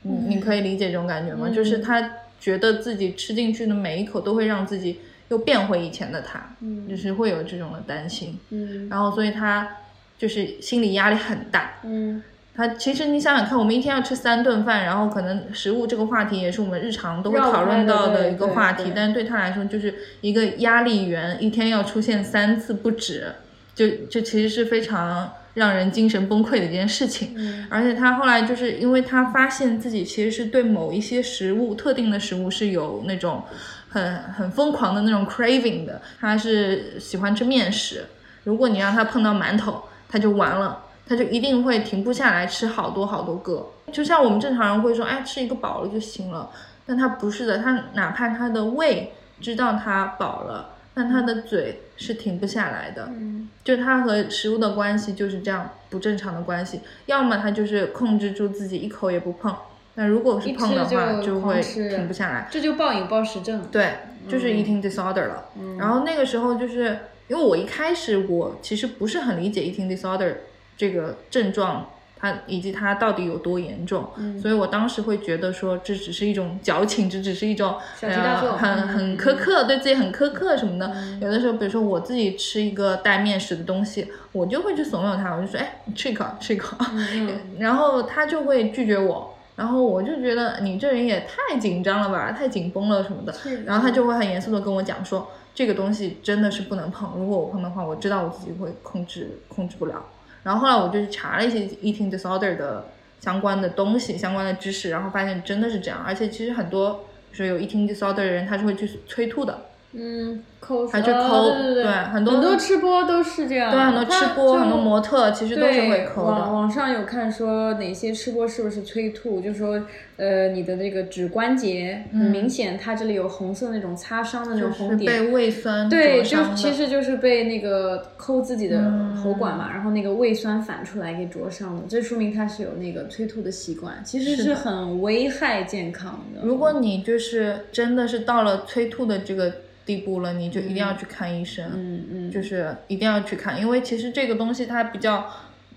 [0.03, 1.49] 你你可以理解这种感觉吗？
[1.49, 5.01] 就是他觉得自己吃进去的每一口都会让自己。
[5.29, 9.77] 又变回以前的他，嗯，就是会有这种的担心，嗯，然后所以他
[10.17, 12.23] 就是心理压力很大，嗯，
[12.55, 23.35] 他其实你想想看，我们一天要吃三顿饭，然后可能食物这个话题也是我们日常都会讨论到的一个话题，但是对他来说就是一个压力源，一天要出现三次不止，
[23.75, 33.43] 就就其实是非常让人精神崩溃的一件事情，嗯，而且他后来就是因为他发现自己其实是对某一些食物特定的食物是有那种。
[33.89, 38.07] 很很疯狂的那种 craving 的，他是喜欢吃面食。
[38.45, 43.71] 如果你让他碰到馒头，他就完了，他就一定会停不下来吃好多好多个。
[43.93, 46.51] 就像我们正常人会说，哎，吃一个饱了就行了，
[46.87, 53.07] 但他不是的，他哪怕他的胃知道他饱了，但他的嘴是停不下来的。
[53.09, 59.55] 嗯，就他和食物的关系就是这样不正常的关系，要么他就是控制住自己一口也不碰。
[59.99, 63.67] 那如果是碰的话，就会停不下来，这就暴饮暴食症。
[63.73, 63.95] 对，
[64.29, 65.47] 就是 eating disorder 了。
[65.77, 70.35] 然后那个时候，就是因为我一开始我其实不是很理解 eating disorder
[70.77, 74.09] 这个症状，它以及它到底有多严重，
[74.41, 80.95] 所以我当时会觉得说这只是一种矫情，这只是一种呃很很苛刻，对自己很苛刻什么的。
[81.21, 86.77] 有的时候，比如说我自己吃一个带面食的东西，我就会去怂恿他，我就说哎，吃一口，吃一口，
[87.59, 89.35] 然后他就会拒绝我。
[89.59, 93.35] 然后我就觉得你这人也太紧张了吧，太紧绷了什么的。
[93.67, 97.13] 然后他就会很严肃的跟我讲说，这个东西真的是不能碰。
[97.17, 100.05] 如果我碰的话，我知道我自己会控制控制不了。
[100.45, 102.87] 然后后来我就去查了一些 eating disorder 的
[103.19, 106.05] 相关的东西、相关的知识，然后发现真的是这样。
[106.07, 109.67] 而且其实很多说有 eating disorder 的人，他是会去催吐的。
[109.91, 116.33] 嗯，抠还去抠，对对，很多很多吃播都是这样，对很多吃播很多模特其实都是会抠的。
[116.33, 119.83] 网网上有看说哪些吃播是不是催吐，就说
[120.17, 128.91] 呃你的那个指关节很明显，它这里有红色那种擦伤的那种红点，被胃酸对，就其实就是被那个抠自己的
[129.23, 136.41] 喉管嘛，然后那个胃酸反出来给灼伤了，这说明他是有那个催吐的习惯，其实是很危害健康的。
[136.43, 139.53] 如果你就是真的是到了催吐的这个。
[139.89, 145.27] 地步了，你就一定要去看医生，嗯嗯，就是一定要去看，因为其实这个东西它比较，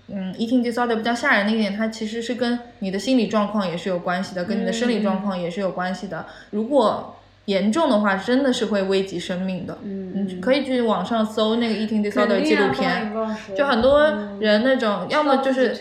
[0.08, 6.26] 嗯，eating disorder 比较吓人的一点，它其实是跟你的心理状况也是有关系的，跟你的生理状况也是有关系的。
[6.50, 9.78] 如果严重的话，真的是会危及生命的。
[9.82, 13.12] 嗯，可以去网上搜那个 eating disorder 纪录片，
[13.56, 14.02] 就很多
[14.40, 15.76] 人那种，要么就是。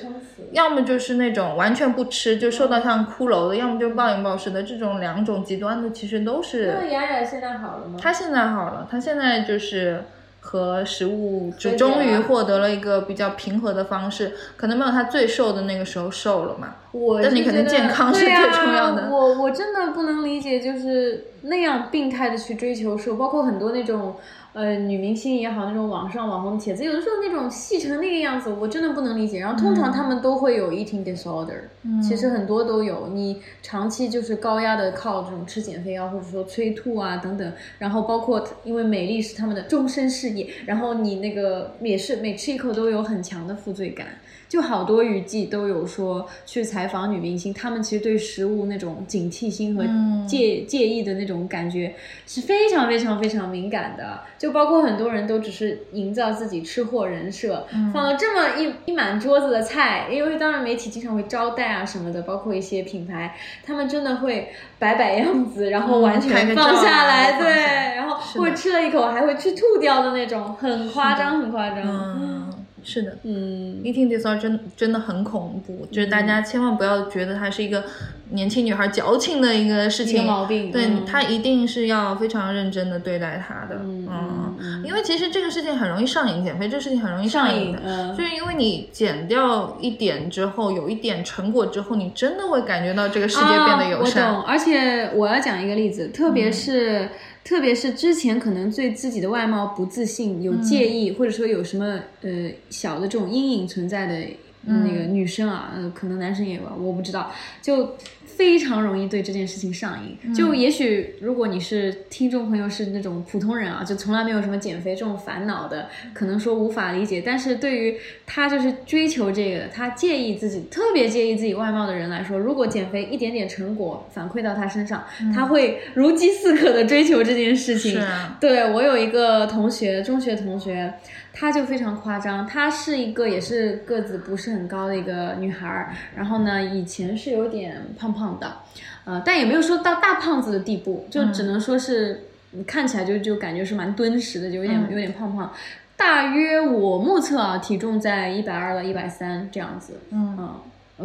[0.51, 6.75] 要么就是那种完全不吃就瘦到像骷髅的，要么就暴饮暴食的，这种两种极端的其实都是。
[6.79, 7.97] 那雅雅现在好了吗？
[8.01, 10.03] 她现在好了，她现在就是
[10.41, 16.75] 和食物就终于获得了一个比较平和的方式，可能没有她最瘦的那个时候瘦了嘛。
[16.91, 19.09] 我但你可能健康是最重要的。
[19.09, 24.15] 我我真的不能理解，就是那样病态的去追求瘦，包括很多那种。
[24.53, 29.39] 呃，女明星也好，那种网上网红帖子，有的时候那种细成那个样子，我真的不能理解。
[29.39, 31.61] 然后通常他们都会有 eating disorder，
[32.01, 33.07] 其实很多都有。
[33.13, 44.07] 你长期就是高压的靠这种吃减肥药，或者说催吐啊等等，然后包括因为美丽是他们的终身事业，然后你那个也是每吃一口都有很强的负罪感。
[44.51, 49.85] 就好多娱记都有说去采访女明星，她们其实对食物那种警惕心和
[50.27, 51.95] 介介意的那种感觉
[52.27, 54.19] 是非常非常非常敏感的。
[54.37, 72.50] 就包括很多人都只是营造自己吃货人设，放了这么一一满桌子的菜，因为当然媒体经常会招待啊什么的，包括一些品牌，他们真的会摆摆样子，然后完全放下来，对，然后会吃了一口还会去吐掉的那种，很夸张，很夸张。
[72.83, 77.83] 是的，嗯，eating disorder 真真的很恐怖，就是大家千万不要觉得它是一个
[78.31, 94.29] 年轻女孩矫情的一个事情，毛病，对她一定是要非常认真的对待她的，嗯，因为其实这个事情很容易上瘾，减肥这个事情很容易上瘾的，就是因为你减掉一点之后，有一点成果之后，你真的会感觉到这个世界变得友善。
[94.29, 97.09] 我懂，而且我要讲一个例子，特别是。
[97.43, 104.27] 特别是之前可能对自己的外貌不自信、有介意，或者说有什么呃小的这种阴影存在的
[104.63, 107.95] 那个女生啊，嗯，可能男生也有，我不知道，就。
[108.33, 110.33] 非常容易对这件事情上瘾。
[110.33, 117.21] 就也许，如果你是听众朋友是那种普通人啊，就从来没有什么减肥这种烦恼的，可能说无法理解。
[117.23, 125.03] 但是对于他就是追求这个，他介意自己，特别介意自己外貌的人来说，如果减肥一点点成果反馈到他身上，
[125.35, 128.01] 他会如饥似渴的追求这件事情。
[128.39, 130.91] 对我有一个同学，中学同学。
[131.33, 138.57] 她就非常夸张，她是一个也是个子不是很高的一个女孩儿，然后呢，以前是有点胖胖的，
[139.05, 142.25] 呃，但也没有说到大胖子的地步，就只能说是
[142.67, 145.51] 看起来就就感觉是蛮敦实的，就有点有点胖胖，
[145.95, 150.55] 大约我目测啊，体重在一百二到一百三这样子，嗯。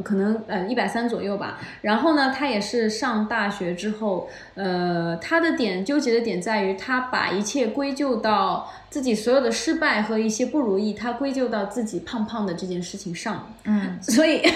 [0.02, 14.42] 可能呃一百三左右吧，然后呢，他也是上大学之后，呃，他的点纠结的点在于，他把一切归咎到自己所有的失败和一些不如意，他归咎到自己胖胖的这件事情上，嗯，所以。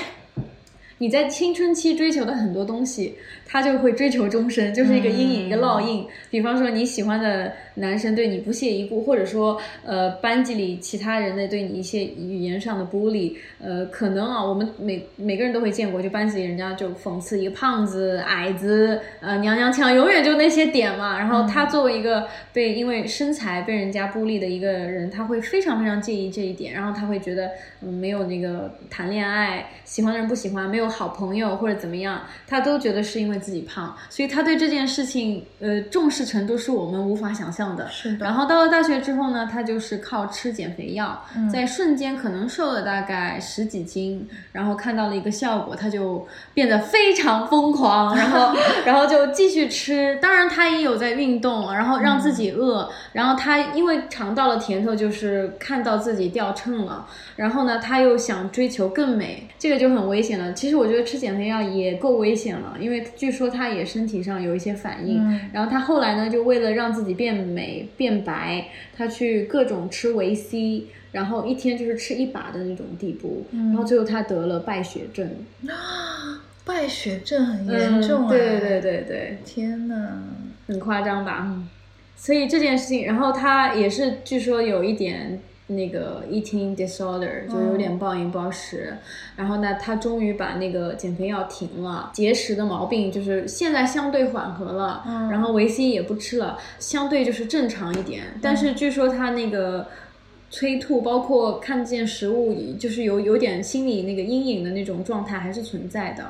[1.03, 3.17] 你在青春期追求的很多东西，
[3.51, 6.07] 他就会追求终身，就是一个阴影，一个烙印。
[6.31, 21.19] 比方说你喜欢的男生对你不屑一顾，或者说呃班级里其他人的对你一些语言上的孤立，呃可能啊我们每每个人都会见过，就班级里人家就讽刺一个胖子、矮子，呃娘娘腔，永远就那些点嘛。
[21.19, 30.89] 然后他作为一个被因为身材被人家孤立的一个人，他会非常非常介意这一点，然后他会觉得嗯没有那个谈恋爱，喜欢的人不喜欢，没有。
[31.01, 37.89] 好朋友或者怎么样，他都觉得是因为自己胖，所以他对这件事情，呃，重视程度是我们无法想象的。
[37.89, 38.27] 是的。
[38.27, 48.53] 然后到了大学之后呢，他就是靠吃减肥药，在瞬间可能瘦了大概十几斤，然后看到了一个效果，他就变得非常疯狂，然后，
[48.85, 50.19] 然后就继续吃。
[50.21, 60.53] 当然，他也有在运动，然后让自己饿，然后他因为尝到了甜头，就是看到自己掉秤了，然后呢，他又想追求更美，这个就很危险了。
[60.53, 60.81] 其实。
[60.81, 65.41] 我觉得吃减肥药也够危险了，因为据说他也身体上有一些反应。
[65.53, 73.47] 然后他后来呢，就为了让自己变美变白，他去各种吃维 C，然后一天就是吃一把的那种地步。
[73.53, 75.29] 然后最后他得了败血症。
[75.69, 78.29] 啊，败血症很严重啊！
[78.29, 80.23] 对对对对对，天哪，
[80.67, 81.55] 很夸张吧？
[82.17, 88.97] 所以这件事情，然后他也是据说有一点那个 eating disorder，就有点暴饮暴食。
[89.37, 95.03] 然后呢，他终于把那个减肥药停了，节食的毛病就是现在相对缓和了。
[95.07, 95.31] 嗯。
[95.31, 98.25] 然后维 C 也不吃了，相对就是正常一点。
[98.43, 99.87] 但是据说他那个。
[100.51, 106.27] 催吐，包括看见食物，就是有有点心理那个阴影的那种状态还是存在的。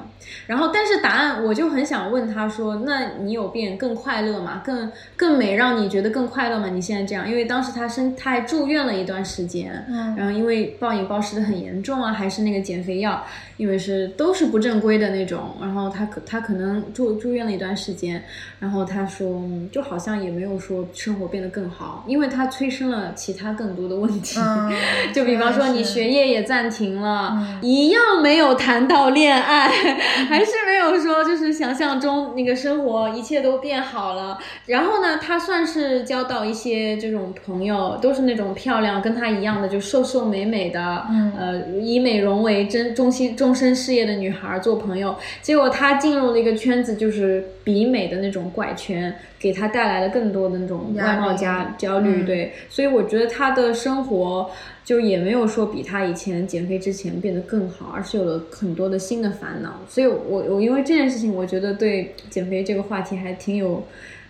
[0.46, 4.60] 然后，但是答案我就很想问他说：“那你有变更快乐吗？
[4.62, 6.68] 更更美，让你觉得更快乐吗？
[6.68, 7.28] 你现在这样？
[7.28, 13.24] 因为当时他生他还住院了一段时间，嗯，然后因为暴饮暴食的很严重啊，还是那个减肥药，
[13.60, 15.56] 因为是都是不正规的那种。
[15.60, 18.22] 然后他可他可能住住院了一段时间，
[18.58, 19.42] 然后他说
[19.72, 24.10] 就好像也没有说生活变得更好，因为他催生了其他更多的问。
[24.10, 24.40] 问题，
[25.14, 34.36] 就比方说你学业也暂停了，一样没有谈到恋爱，还是没有说就是想象中那个生活一切都变好了。
[34.66, 41.06] 然后呢，他算是交到一些这种朋友，都是那种漂亮跟他一样的，就瘦瘦美美的，
[41.38, 45.16] 呃，以美容为真中心终身事业的女孩做朋友。
[45.42, 49.12] 结果她进入了一个圈子，就是比美的那种怪圈。
[49.40, 54.50] 给她带来了更多的那种外貌加焦虑，对，所以我觉得她的生活
[54.84, 59.80] 就也没有说比她以前减肥之前变得更好，而是有了很多的新的烦恼。
[59.88, 63.82] 所以，我我因为这件事情，我觉得对减肥这个话题还挺有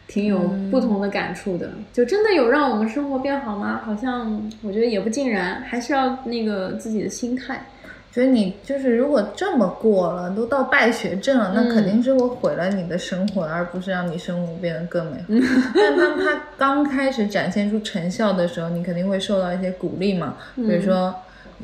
[0.06, 0.38] 挺有
[0.70, 1.72] 不同的感触的。
[1.92, 3.80] 就真的有让我们生活变好吗？
[3.84, 7.60] 好像我觉得也不尽然，还是要那个自己的心态。
[8.12, 15.26] 觉得你就是如果这么过了，都到败血症了，那肯定是会毁了你的生活，而不是让你生活变得更美好。
[15.74, 20.34] 但当他刚开始展现出成效的时候，你肯定会受到一些鼓励嘛。
[20.56, 21.14] 比如说，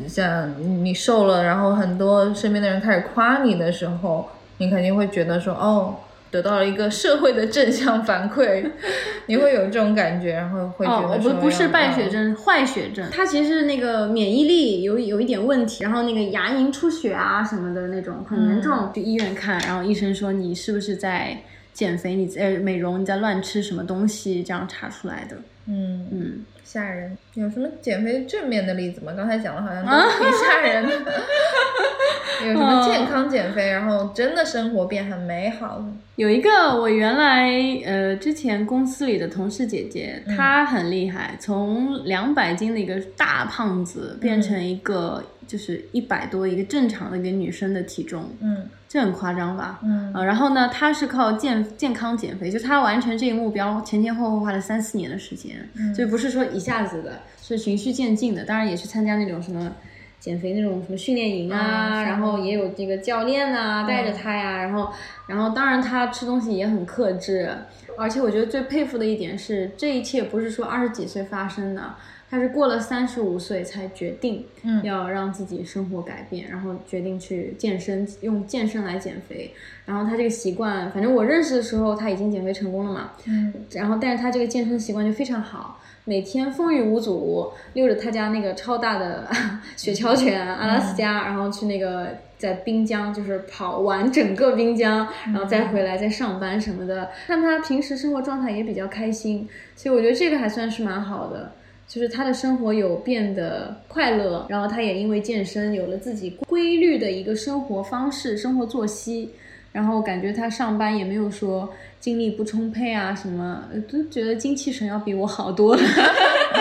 [0.06, 0.48] 像
[0.84, 4.28] 你瘦了，然后很多身边的人开始夸你的时候，
[4.58, 5.96] 你肯定会觉得说，哦。
[6.36, 8.70] 得到了一个社会的正向反馈，
[9.26, 21.38] 你会有这种感觉，然后会觉得哦不不是败血症，坏血症，它其实是那个免疫力有有一点问题，然后那个牙龈出血啊什么的那种很严重，去医院看，然后医生说你是不是在
[21.72, 25.36] 减肥，你在美容，你在乱吃什么东西，这样查出来的。
[25.66, 27.16] 嗯嗯，吓人。
[27.34, 29.12] 有什么减肥正面的例子吗？
[29.16, 30.92] 刚才讲的好像都挺吓人的。
[32.44, 35.82] 有什么健康减肥，然后真的生活变很美好？
[36.16, 37.50] 有一个我原来
[37.84, 48.30] 呃之前公司里的同事姐姐，她很厉害，从两百斤的一个大胖子变成一个就是一百多一个正常的一个女生的体重。
[48.40, 48.68] 嗯。
[48.96, 49.78] 这很夸张吧？
[49.82, 58.42] 嗯然后呢，他是靠健健康减肥，就他完成这个目标前前后后花了三四年的时间，嗯，就不是说一下子的，是循序渐进的。
[58.46, 59.70] 当然也去参加那种什么
[60.18, 64.90] 减肥那种什么训练营啊，然后也有这个教练啊带着他呀，然后
[65.26, 67.50] 然后当然他吃东西也很克制，
[67.98, 71.96] 而且我觉得最佩服的一点是，这一切不是说二十几岁发生的。
[72.28, 74.44] 他是过了三十五岁才决定，
[74.82, 79.52] 要让自己生活改变，然后决定去健身，用健身来减肥。
[79.84, 83.12] 然后他这个习惯，反正我认识的时候他已经减肥成功了嘛。
[83.26, 83.54] 嗯。
[83.72, 89.28] 然后，但是他这个健身习惯就非常好，每天风雨无阻，溜着他家那个超大的
[89.76, 97.08] 雪橇犬阿拉斯加，然后去那个在滨江就是跑完整个滨江，然后再回来再上班什么的。
[97.28, 101.52] 但他平时生活状态也比较开心，所以我觉得这个还算是蛮好的。
[101.88, 109.30] 就是他的生活有变得快乐，然后他也因为健身有了自己规律的一个生活方式、生活作息，
[109.72, 111.68] 然后感觉他上班也没有说
[112.00, 115.82] 精力不充沛啊什么，都觉得精气神要比我好多了。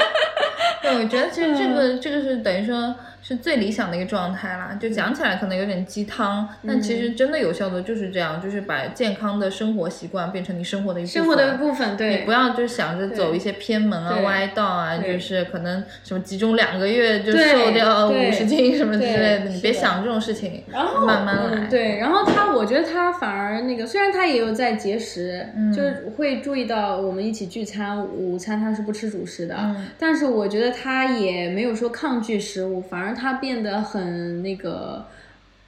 [0.82, 2.96] 对，我觉得其实这个这个是等于说。
[3.28, 11.24] 是最理想的一个状态啦，就讲起来可能有点鸡汤，但其实真的有效的就是这样，就是把健康的生活习惯变成你生活的一部分。
[11.24, 12.20] 生活的一部分，对。
[12.20, 20.64] 你不要就想着走一些偏门啊、歪道啊，就是可能什么集中两个月就瘦掉五十斤什么之类的，你别想这种事情。
[20.72, 21.66] 然后慢慢来。
[21.68, 25.44] 对，然后他，我觉得他反而那个，虽然他也有在节食，
[25.76, 33.15] 就是会注意到我们一起聚餐，午餐他是不吃主食的，但是我觉得他也没有说抗拒食物，反而。
[33.16, 35.06] 他变得很那个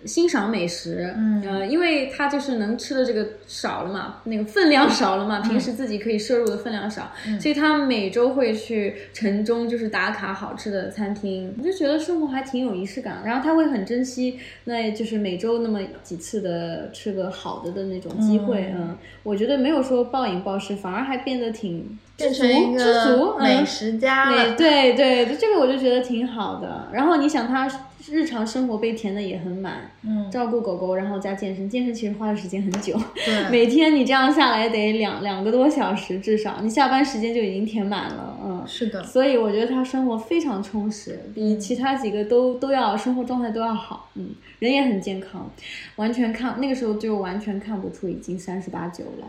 [0.05, 13.23] 欣赏美食，嗯，呃，因为他就是能吃的这个少了嘛，那个分量少了嘛，平时自己可以摄入的分量少，所以他每周会去城中就是打卡好吃的餐厅，我就觉得生活还挺有仪式感。
[13.25, 21.97] 然后他会很珍惜，那就是每周那么几次的吃个好的的那种机会，嗯，我觉得没有说暴饮暴食，反而还变得挺。
[22.17, 26.87] 变成一个美食家了，对对，这个我就觉得挺好的。
[26.91, 27.69] 然后你想，他
[28.09, 44.29] 日常生活被填的也很满，嗯，照顾狗狗，然后加健身，健身其实花的时间很久，对， 每天你这样下来得两两个多小时至少，你下班时间就已经填满了，嗯，是的，所以我觉得他生活非常充实，比其他几个都都要生活状态都要好，嗯，
[44.59, 45.49] 人也很健康，
[45.97, 49.27] 完全看那个时候就完全看不出已经三十八九了。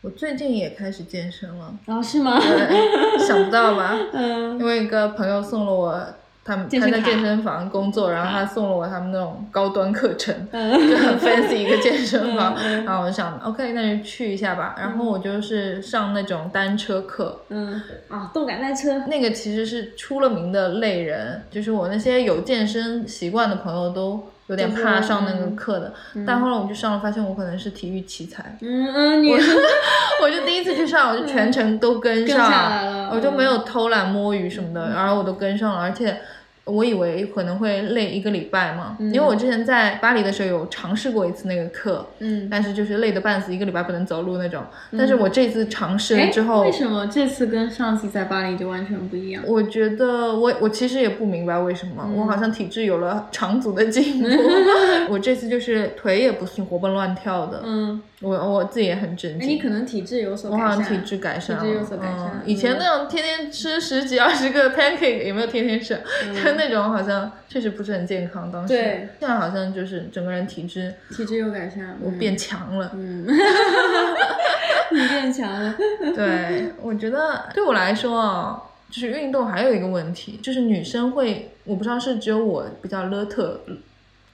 [0.00, 2.40] 我最近也开始健身了，然后是吗？
[3.18, 3.98] 想不到吧？
[4.14, 6.00] 嗯，因为一个朋友送了我，
[6.48, 14.74] 他们他在健身房工作，然后他送了我他们那种高端课程，就很 fancy 一个健身房， 然后我就想，OK，那就去一下吧。
[14.78, 17.80] 然后我就是上那种单车课，嗯。
[18.08, 24.24] 啊，动感单车，那个其实是出了名的累人，就是我那些有健身习惯的朋友都。
[24.48, 25.92] 有点怕上那个课的，
[26.26, 28.56] 但后来我就上了，发现我可能是体育奇才。
[28.62, 29.30] 嗯嗯，你
[30.22, 36.18] 我就第一次去上，我就全程都跟上，我就没有偷懒摸鱼什么的，然后我都跟上了，而且。
[36.68, 44.62] 我以为可能会累一个礼拜嘛，因为我之前在巴黎的时候有尝试过一次那个课，嗯，但是就是累得半死，一个礼拜不能走路那种。
[44.96, 49.42] 但是我这次尝试了之后，为什么这次跟上次在巴黎就完全不一样？
[49.46, 54.28] 我觉得我我其实也不明白为什么，我好像体质有了长足的进步。
[55.08, 59.48] 我这次就是腿也不是活蹦乱跳的，嗯，我我自己也很震惊。
[59.48, 62.42] 你可能体质有所改善，我好像体质改善了，体质有所改善。
[62.44, 65.98] 以前那种天天吃十几二十个 pancake，有没有天天吃？
[66.58, 68.52] 那种好像确实不是很健康。
[68.52, 72.90] 当时，对，现在好像就是整个人体质体质有改善，我变强了。
[72.94, 73.24] 嗯，
[74.92, 75.74] 你变强了。
[76.14, 83.60] 对，我觉得对我来说啊，就是运动还有一个问题，就是女生会，我不知道是只有我比较勒特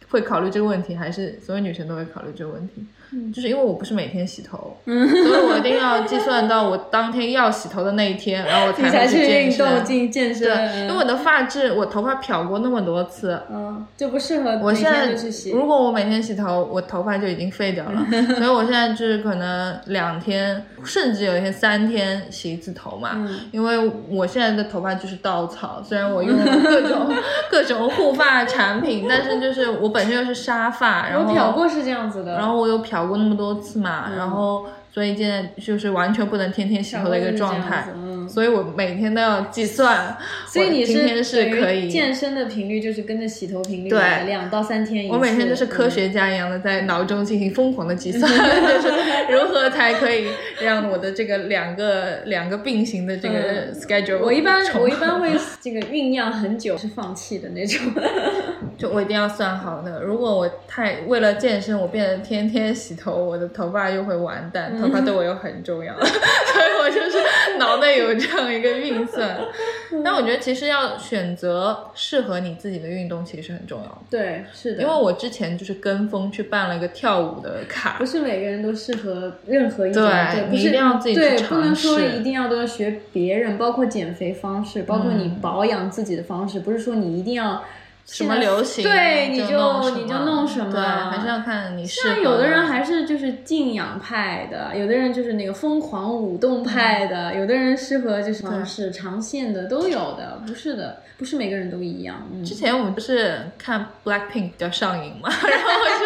[0.08, 2.86] 会考虑这个问题，还是所有女生都会考虑这个问题。
[3.32, 9.84] 就是因为我不是每天洗头，所以我一定要计算到我当天要洗头的那一天，然后我才去健身。
[9.84, 14.58] 进健身，对，因为我的发质，我头发漂过那么多次，嗯，就不适合。
[14.62, 15.14] 我现在。
[15.52, 18.04] 如果我每天洗头，我头发就已经废掉了。
[18.36, 23.10] 所以我现在就是可能两天，甚至有一天三天洗一次头嘛。
[23.14, 23.40] 嗯。
[23.52, 27.12] 因为我现在的头发就是稻草，虽然我 用了各种
[27.50, 33.03] 各种护发产品，但是就是我本身又是沙发，然后漂过是这样子的，然后我又漂。
[33.08, 37.88] 过那么多次嘛，然后所以现在就是完全不能天天洗头的一个状态，
[38.28, 40.16] 所以我每天都要计算。
[40.46, 45.14] 所以你是是可以健身的频率就是跟着洗头频率对两到三天一次。
[45.14, 48.30] 我每天就是科学家一样的在脑中进行疯狂的计算，
[48.82, 50.28] 就是如何才可以
[50.60, 54.18] 让我的这个两个两个并行的这个 schedule。
[54.20, 57.80] 我一般我一般会这个酝酿很久是放弃的那种。
[58.76, 64.76] 就我一定要算好的，如果我太为了健身，我变得天天洗头，我的头发又会完蛋。
[64.80, 69.38] 头发对我又很重要， 所以我就是脑袋有这样一个运算。
[70.04, 74.02] 但我觉得其实要选择适合你自己的运动，其实很重要。
[74.10, 74.82] 对，是的。
[74.82, 81.46] 因为我之前就是跟风去办了一个跳舞的卡，不是每个人都适合任何一种，对，你一定要自己去尝试。
[81.46, 87.62] 不能说一定要都要学别人，包括减肥方式，包括你保养自己的方式，不是说你一定要。
[88.06, 92.14] 什么流行，对，你就你就弄什么，对，还是要看你适合。
[92.14, 102.16] 像有的人还是就是静养派的，有的人就是那个疯狂舞动派的，有的人适合就是方式长线的都有的，不是的，不是每个人都一样。
[102.44, 106.04] 之前我们不是看 Blackpink 比较上瘾嘛，然后就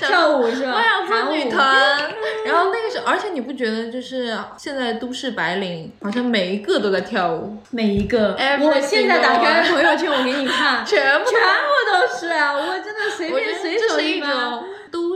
[0.08, 0.72] 跳舞是吧？
[0.74, 1.76] 我想做女团，
[2.46, 8.36] 然后那个时候，而且你不觉得就是现在都市白领好像每一个都在跳舞，每一个。
[8.60, 11.25] 我现在打开朋友圈，我给你看， 全部。
[11.26, 12.54] 全部都是啊！
[12.56, 14.64] 我真的随便随手一种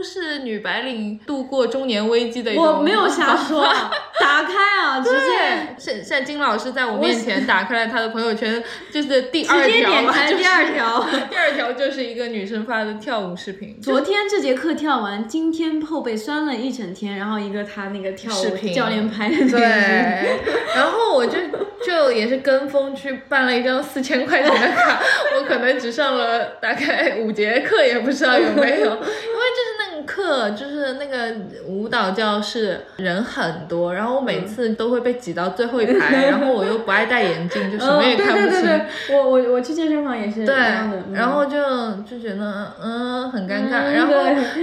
[0.01, 2.65] 都市女白领度过中年危机的一种。
[2.65, 3.63] 我没有瞎说，
[4.19, 5.75] 打开啊，直接。
[5.77, 13.79] 现现在金老师在我面前打开了他的朋友圈，就是第二条，直接点开第二条， 第二条就是一个女生发的跳舞视频。
[13.79, 20.39] 昨天这节课跳完，今天后背酸了一整天，然后一个他那个跳舞教练拍的对，
[20.75, 21.37] 然后我就。
[21.83, 25.01] 就也是跟风去办了一张四千块钱的卡，
[25.35, 29.70] 我可能只上了大概五节课，也不知道有没有，因为这是
[30.01, 31.33] 那个课，就是那个
[31.67, 38.49] 舞蹈教室人很多，然后我每次都会被挤到最后一排， 然后我又不爱戴眼镜，就什么也看不清。
[38.49, 41.57] 对对对对，我我我去健身房也是对，的，然后就
[42.01, 44.13] 就觉得嗯很尴尬，然后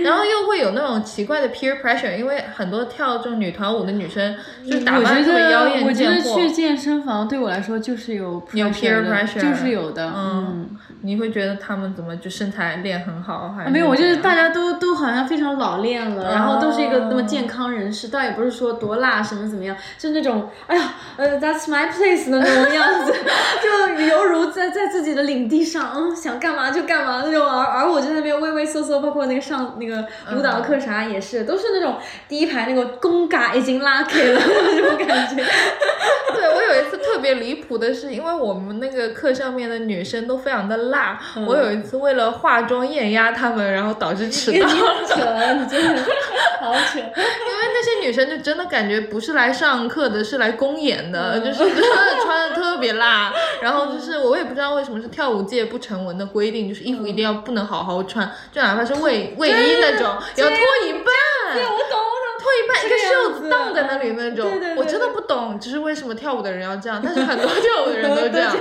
[0.03, 4.37] 然后又会有那种奇怪的 peer pressure，因为很多跳这种女团舞的女生
[4.69, 6.31] 就打扮特别妖艳贱货。
[6.31, 7.29] 我觉得去健身房。
[7.29, 10.71] 对我来说就是有 peer pressure，就是有的，嗯，
[11.03, 13.55] 你会觉得他们怎么就身材练很好？
[13.57, 23.13] 还没有，我觉得大家都都好像非常老练了，然后都是一个那么健康人士，倒也不是说多辣什么怎么样，就那种哎呀，呃，That's my place 的那种样子，
[23.63, 30.05] 就犹如在在自己的领地上，嗯，想干嘛就干嘛那种，而而我就在那边畏畏缩缩，包括那个上那个
[30.37, 31.97] 舞蹈课啥也是，都是那种
[32.29, 35.43] 第一排那个弓嘎已经拉开了 那种感觉。
[36.35, 44.69] 对我有一次特别离谱的是，因为我们那个课上面的女生都非常的辣，我有一次为了化妆艳压他们，然后导致迟到。
[44.69, 45.15] 扯，
[45.55, 46.03] 你真的
[46.61, 46.99] 好扯。
[46.99, 53.33] 因为那些女生就真的感觉不是来上课的，是来公演的，就是真的穿的特别辣。
[53.63, 61.05] 然后就是我也不知道为什么是跳舞界不成文的规定，就是衣服一定要不能好好穿，就哪怕是卫卫衣那种，要脱一半。
[61.55, 61.99] 对，我懂。
[62.39, 68.55] 脱一半，一个袖子荡在那里那种，我真的不懂，就是为什么跳舞的人要这样，但是很多跳舞的人都 这样。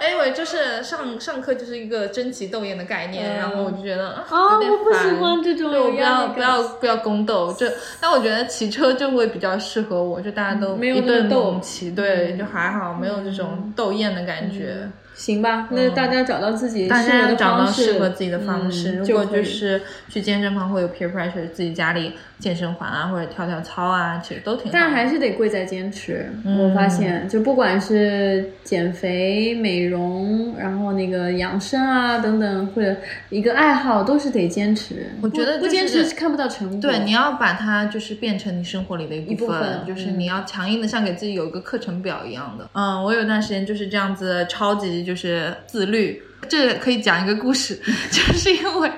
[0.00, 7.66] Anyway，就是上上课就是一个争奇斗艳的概念，然后我就觉得啊，我不喜欢这种，不要不要不要宫斗，就
[8.00, 14.88] 但我觉得骑车就会比较适合我，就大家都一顿猛骑，对，就还好，没有这种斗艳的感觉。
[15.20, 18.96] 行吧，那大家找到自己大家找到适合自己的方式。
[18.96, 24.72] 如果就是去健身房会有 peer pressure，自己家里健身环啊，或者跳跳操啊，其实都挺。
[24.72, 26.32] 但还是得贵在坚持。
[26.46, 32.96] 我发现，就不管是减肥、美容，然后那个养生啊等等，或者
[33.28, 35.10] 一个爱好，都是得坚持。
[35.20, 36.80] 我觉得不坚持是看不到成果。
[36.80, 42.66] 对，你要把它就是变成你生活里的一部分，就是你要强硬的像给自己有一个课程表一样的。
[42.72, 45.09] 嗯，我有段时间就是这样子，超级。
[45.10, 47.74] 就是自律，这可以讲一个故事，
[48.12, 48.88] 就是因为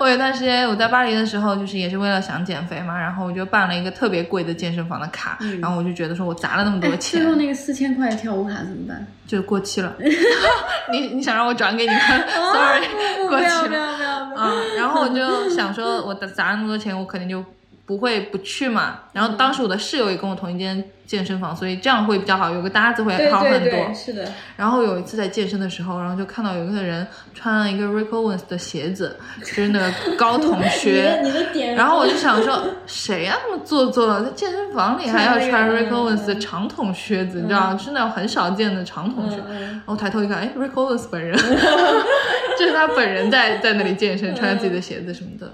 [0.00, 9.06] 我有段时间我在巴黎的时候，就是也是为了想减肥嘛，然后我就办了一个特别贵的健身房的卡，然后我就觉得说我砸了那么多钱，最后那个四千块跳舞卡怎么办？
[9.28, 9.94] 就过期了。
[10.90, 13.68] 你你想让我转给你看？Sorry，过期了。
[13.68, 14.42] 不要不要不要！
[14.42, 17.44] 啊，然后我就想说，我砸了那么多钱，我肯定就。
[17.84, 19.00] 不会不去嘛？
[19.12, 23.94] 然后当时我的室友也跟我同一间健身房，所以这样会比较好，有个搭子会好很多。
[23.94, 24.26] 是的。
[24.56, 31.20] 然后有一次在健身的时候，然后就看到有一个人穿了一个 Rick Owens 的鞋子， 就是那个高筒靴。
[31.22, 31.74] 你的点。
[31.74, 39.36] 然后我就想说，谁呀那么做作，在健身房里还要穿 Rick Owens 的长筒靴子，你知道，是那种很少见的长筒靴。
[39.36, 41.36] 然后抬头一看，哎，Rick Owens 本人，
[42.58, 45.52] 就是他本人在在那里健身，穿自己的鞋子什么的。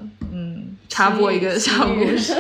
[0.89, 2.35] 插播一个小 故事，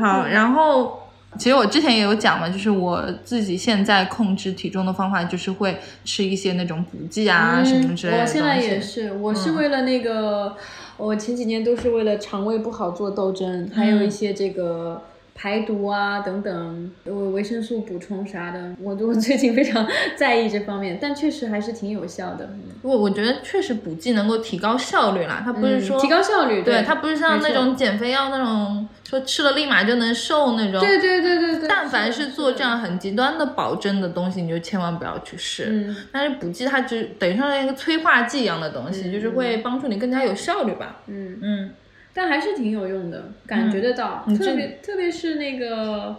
[0.00, 1.02] 好，然后
[1.38, 8.22] 其实我之前也有讲嘛，就是我自己现在控制体重的方法，就是会吃一些那种补剂啊什么之类的。
[8.22, 10.56] 我现在也是，我是为了那个，
[10.96, 15.02] 我前几年都是为了肠胃不好做斗争，还有一些这个。
[15.34, 22.48] 排毒啊，等等，维维生素补充啥的，我我 最近非常 在意这方面，但确实还是挺有效的。
[22.82, 30.80] 我我觉得确实补剂能够提高效率啦，它不是说提高效率，对，它不是像那种减肥药那种说吃了立马就能瘦那种。
[30.80, 31.68] 对对对对对。
[31.68, 35.66] 但凡是做这样很极端的保证的东西，你就千万不要去试。
[35.70, 35.96] 嗯。
[36.12, 40.96] 但是补剂它就等于像一个催化剂一样的东西，就是会帮助你更加有效率吧。
[41.06, 41.70] 嗯嗯。
[42.14, 46.16] 但还是挺有用的，感觉得到，特别特别是那个，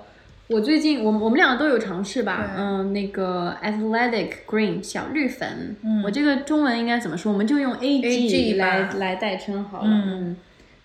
[0.48, 7.32] 我最近我我们两个都有尝试吧，嗯，那个 Athletic Green 小绿粉，我这个中文应该怎么说？
[7.32, 10.38] 我们就用 A G 来来代称好了，嗯，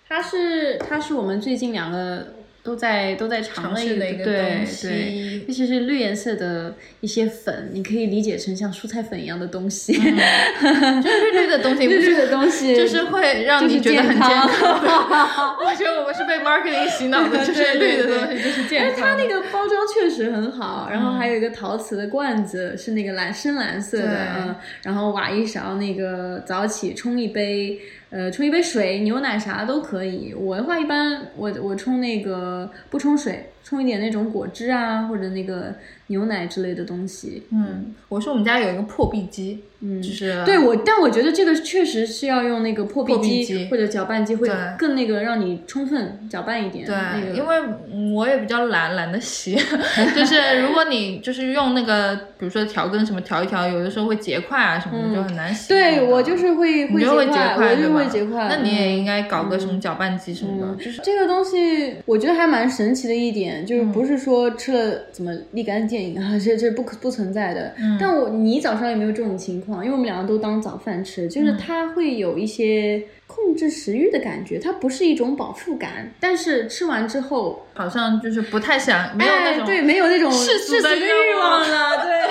[0.07, 2.38] 它是它是我们最近两个。
[2.69, 15.57] 都在都在尝试的一个东西，尤其是绿颜色的一些粉，你可以理解成像蔬菜粉一样的东西，就绿绿的东西， 绿绿的东西，就是会让你觉得很健康。
[15.65, 19.01] 我觉得我们是被 marketing 洗脑的， 就是绿的东西就是健康。
[19.01, 27.79] 它那个包装确实很好，然后还有一个陶瓷的罐子，是那个蓝深蓝色的，嗯，然后挖一勺那个早起冲一杯。
[28.11, 30.33] 呃，冲一杯水、牛奶啥都可以。
[30.33, 35.75] 我的话，一般我我冲那个不冲水，冲一点那种果汁啊，或者那个
[36.07, 37.43] 牛奶之类的东西。
[37.51, 39.63] 嗯，我说我们家有一个破壁机。
[39.81, 46.85] 嗯，就是对我，但我觉得这个确实是要用那个破壁机或者搅拌机，会更那个让你充分搅拌一点。
[46.85, 49.55] 对，那个因为我也比较懒，懒得洗。
[50.13, 55.69] 就是如果你就是用那个，比如说调羹什么调一调，有的时候会结块啊什么的，就很难洗。
[55.69, 58.49] 对我就是会会结块，我就会结块。
[58.49, 60.75] 那你也应该搞个什么搅拌机什么的。
[60.83, 67.73] 就是这个东西，我觉得还蛮神奇的一点，就是不是说吃了怎么立竿见影啊， 这这不可不存在的。
[67.99, 69.83] 但我你早上有没有这种情况？
[69.83, 82.03] 因为我们两个都当早饭吃，就是它会有一些控制食欲的感觉，它不是一种饱腹感，但是吃完之后好像就是不太想，没有那种对，没有那种世俗的欲望了。
[82.03, 82.21] 对，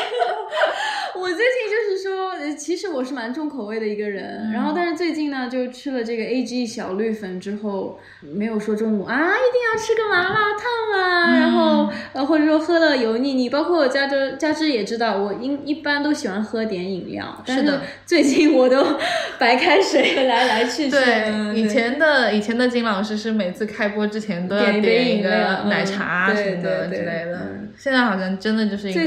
[1.21, 1.88] 我最近就是
[2.37, 4.51] 说，其实我是蛮蛮重口味的一个人。
[4.53, 13.51] 然后，但是最近呢，就吃了这个 A G 小绿粉之后，没有说中午啊一定要吃个麻辣烫啊，然后呃或者说喝了油腻腻。
[13.51, 18.99] 包括我家芝家芝也知道，我一一般都喜欢喝点饮料，但是最近我都
[19.39, 20.91] 白开水来来去去。
[20.91, 29.01] 对，以前的以前的金老师是每次开播之前都要点一个奶茶什么的之类的，现在好像真的就是一个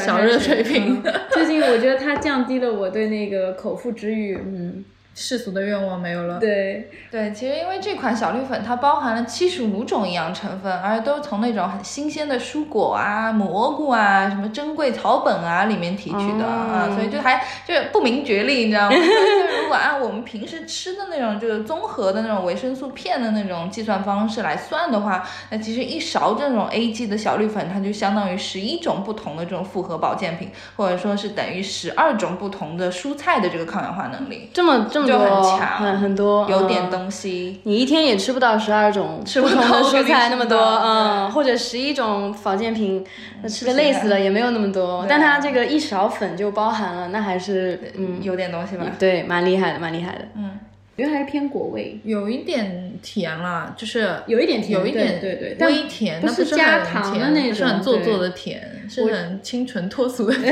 [0.00, 1.02] 小热水瓶。
[1.30, 4.84] 最近我觉得它降低了我对那个口腹之欲，嗯。
[5.18, 6.38] 世俗的愿望没有了。
[6.38, 18.94] 对对，其实因为这款小绿粉它包含了七十五种营养成分，而且都是从那种很新鲜的蔬果啊、蘑菇啊、什么珍贵草本啊里面提取的啊，所以就还就是不明觉厉，你知道吗？
[18.94, 34.50] 就如果按我们平时吃的那种就是综合的那种维生素片的那种计算方式来算的话，那其实一勺这种 A G 的小绿粉，它就相当于十一种不同的这种复合保健品，或者说是等于十二种不同的蔬菜的这个抗氧化能力。
[34.54, 35.07] 这么这么。
[35.08, 37.60] 就很强，很很多，有点东西。
[37.64, 43.04] 你一天也吃不到十二种不同的蔬菜那么多，嗯，或者十一种保健品，
[43.42, 45.06] 那吃的累死了也没有那么多。
[45.08, 48.84] 但它这个一勺粉就包含了，那还是嗯有点东西吧？
[48.98, 50.28] 对，蛮厉害的，蛮厉害的。
[50.36, 50.58] 嗯，
[50.96, 60.34] 因为还是偏果味，有一点甜了，就是有一点甜，有一点对对微甜，不是加糖的那种，是很做作的甜，是很清纯脱俗的。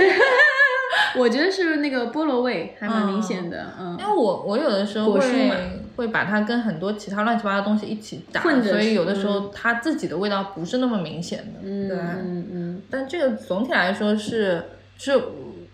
[1.19, 5.21] 我觉得是那个菠萝味还蛮明显的，嗯，因为我我有的时候会
[5.97, 12.83] 会把它跟很多其他乱七八糟东西一起打，所以有的时候它自己的味道不是那么明显的，对，嗯嗯。
[12.91, 14.63] 但这个总体来说是
[14.99, 15.21] 是，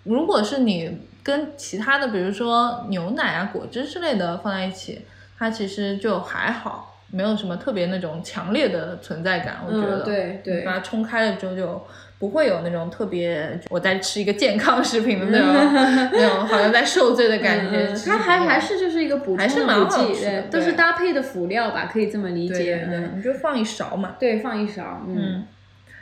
[0.04, 5.02] 如果是你跟其他的，比如说牛奶啊、果汁之类的放在一起，
[5.38, 11.82] 它其实就还好，没有什么特别那种强烈的存在感，我觉得，对对，把它冲开了之后就。
[12.22, 17.92] 不会有那种特别我在吃一个健康食品的那种那种好像在受罪的感觉。
[18.06, 22.86] 它还还是就是一个补充补剂，都是搭配的辅料吧，可以这么理解。
[22.88, 24.14] 对，你就放一勺嘛。
[24.20, 25.02] 对，放一勺。
[25.08, 25.44] 嗯。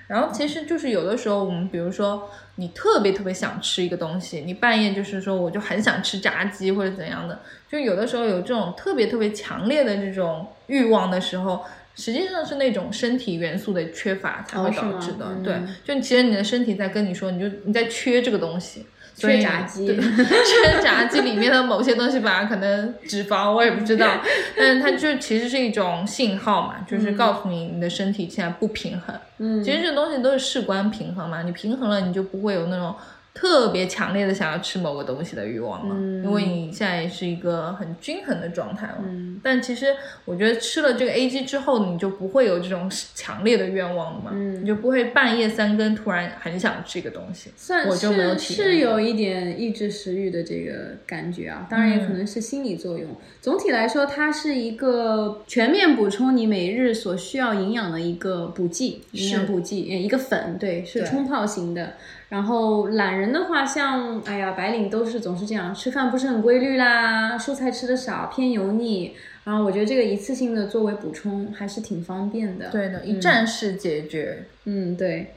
[0.09, 11.65] 然后其实就是有的时候我们比如说你特别特别想吃一个东西，你半夜就是说我就很想吃炸鸡或者怎样的，就有的时候有这种特别特别强烈的这种欲望的时候。
[11.97, 18.87] 实际上是那种身体元素的缺乏才会导致的，对，就其实你的身体在跟你说，你就你在缺这个东西，
[19.17, 24.21] 缺炸鸡， 缺炸鸡里面的某些东西吧，可能脂肪我也不知道，
[24.57, 32.95] 但是它就其实是一种信号嘛，就是告诉你你的身体现在不平衡，嗯，其实这东西都是事关平衡嘛，你平衡了，你就不会有那种。
[33.33, 39.05] 特别强烈的想要吃某个东西的欲望了，因为你现在是一个很均衡的状态了。
[39.43, 39.87] 但其实
[40.25, 47.51] 我觉得吃了这个 A G 之后，你就不会有这种强烈的愿望了嘛，你就不会半夜三更突然很想吃一个东西。
[47.57, 53.09] 算是是有一点抑制食欲的这个感觉啊，当然也可能是心理作用。
[53.41, 61.95] 总体来说，它是一个全面补充你每日所需要营养的一个补剂，营养补剂，一个粉，对，是冲泡型的。
[62.31, 69.15] 然后懒人的话，像哎呀，白领都是总是这样，吃饭不是很规律啦，蔬菜吃的少，偏油腻。
[69.43, 72.69] 然后我觉得这个一次性的作为补充还是挺方便的。
[72.69, 74.45] 对的，一站式解决。
[74.65, 75.35] 嗯，对。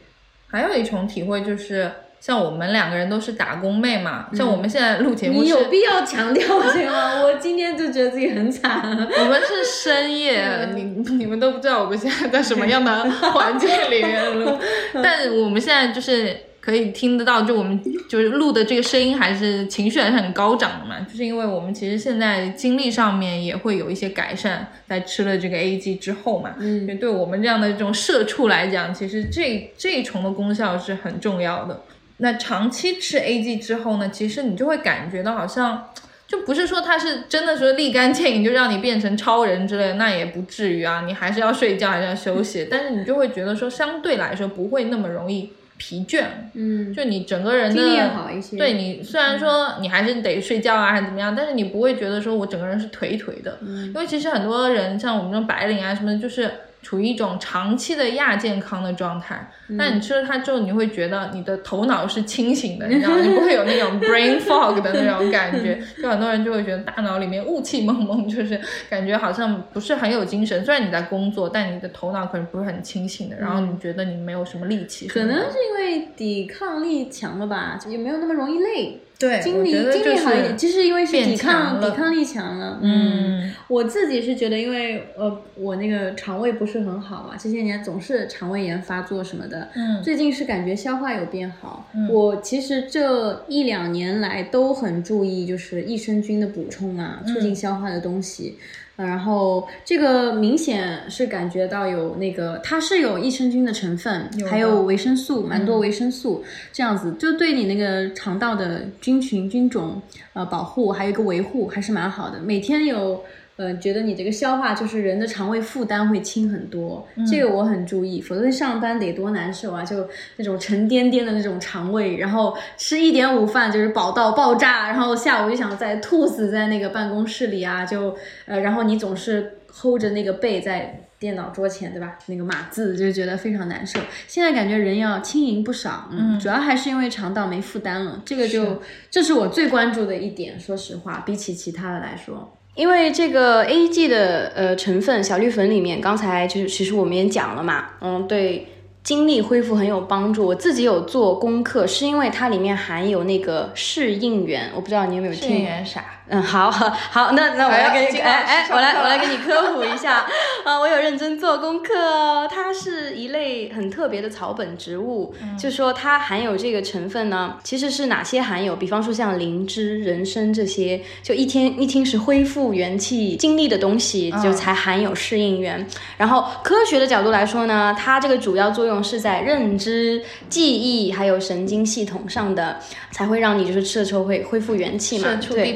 [0.48, 1.90] 还有一重体会就是，
[2.20, 7.24] 像我们两个人都是打工妹嘛，像我们现在录节目，你有必要强调这个吗？
[7.26, 8.82] 我今天就觉得自己很惨。
[9.20, 10.84] 我们是深夜， 你
[11.18, 14.60] 你们都不知道我们现在在什么样的环境里面录，
[15.02, 16.38] 但我们现在就是。
[16.64, 20.98] 可以听得到，就我们就是录的这个声音，还是情绪还是很高涨的嘛？
[21.02, 26.56] 就是因为我们其实现在精力上面也会有一些改善，在吃了这个 A G 之后嘛。
[26.60, 31.82] 嗯，对我们这样的这种社畜来讲，其实这这一重的功效是很重要的。
[32.20, 35.90] 那长期吃 A G 之后呢，其实你就会感觉到好像，
[36.26, 41.04] 就不是说它是真的说立竿见影就让你变成超人之类的，那也不至于啊。
[41.06, 45.52] 你还是要睡觉，还是要休息，但是你就会觉得说，相对来说不会那么容易。
[45.84, 46.24] 疲倦，
[46.54, 48.58] 嗯，就你整个人的好一些。
[48.58, 56.50] 对你虽然说你还是得睡觉啊，还是怎么样，但是你不会觉得说我整个人是颓颓的，因为其实很多人像我们这种白领啊什么，就是。
[56.84, 63.22] 处于一种长期的亚健康的状态，那你吃了它之后，你会觉得你的头脑是清醒的， 你知道吗？
[63.22, 65.82] 你不会有那种 brain fog 的那种感觉。
[66.02, 68.60] 就很多人就会觉得大脑里面雾气蒙蒙，就是
[68.90, 70.64] 感觉好像不是很有精神。
[70.66, 73.38] 虽然你在工作，但你的头脑可能不是很清醒的。
[73.40, 79.00] 然后你觉得你没有什么力气，可能是因为抵抗力强了吧，也没有那么容易累。
[79.24, 82.80] 对，精力精力好一点，其实因为是抵抗抵抗力强了。
[82.82, 89.54] 嗯，我自己是觉得，因为呃，我那个肠胃不是很好嘛，这些年总是肠胃炎发作什么的。
[89.54, 89.70] 的。
[89.76, 91.88] 嗯，最近是感觉消化有变好。
[91.94, 98.58] 嗯，我其实这一两年来都很注意，就是益生菌的补充啊，促进消化的东西。
[98.96, 110.02] 然后这个明显是感觉到有那个，它是有益生菌的成分，还有维生素，蛮多维生素，这样子就对你那个肠道的菌群菌种
[110.34, 112.40] 呃保护，还有一个维护还是蛮好的。
[112.40, 113.24] 每天有。
[113.56, 119.84] 呃，觉得你这个消化就是人的肠胃负担会轻很多，这个我很注意，否则上班得多难受啊！
[119.84, 132.18] 就那种沉甸甸的那种肠胃，然后吃一点午饭就是饱到爆炸，然后下午就想再吐死在那个办公室里啊，就呃，然后你总是 hold 着那个背在电脑桌前，对吧？
[132.26, 134.00] 那个码字就觉得非常难受。
[134.28, 138.82] 现在感觉人要轻盈不少，嗯，主要还是因为肠道没负担了，这个就
[139.12, 140.60] 这是我最关注的一点。
[140.60, 142.52] 说实话，比起其他的来说。
[142.76, 148.68] 因为这个 A G 的呃成分小绿粉里面，刚才就是其实我们也讲了嘛，嗯，对
[149.04, 150.46] 精力恢复很有帮助。
[150.46, 155.44] 我自己有做功课，是因为它里面含有那个适应原，我不知道你有没有听。
[155.44, 156.04] 适应原啥？
[156.30, 160.26] 嗯，好，好，那那我来给你，哎哎，我来我来给你科普一下
[160.64, 162.48] 啊，我有认真做功课哦。
[162.50, 168.74] 它是一类很特别的草本植物，就说它含有这个成分呢，其实是哪些含有？
[168.74, 175.86] 比方说像灵芝、人参这些，就一天一听是恢复元气、精力的东西，就才含有适应原。
[176.18, 182.80] 然后科学的角度来说呢，它这个主要作用是在认知、记忆还有神经系统上的，
[183.12, 185.74] 才会让你就是吃了之后会恢复元气嘛，对。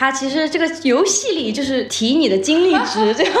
[0.00, 3.38] 它其实这个游戏里就是提你的精力值， 这个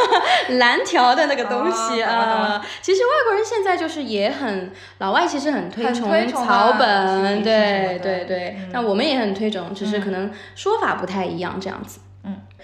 [0.58, 2.62] 蓝条的那个东西啊。
[2.82, 8.56] 其实外国人现在就是也很，老外其实很推崇草本，对对对。
[8.72, 12.00] 那我们也很推崇，只是可能说法不太一样这样子。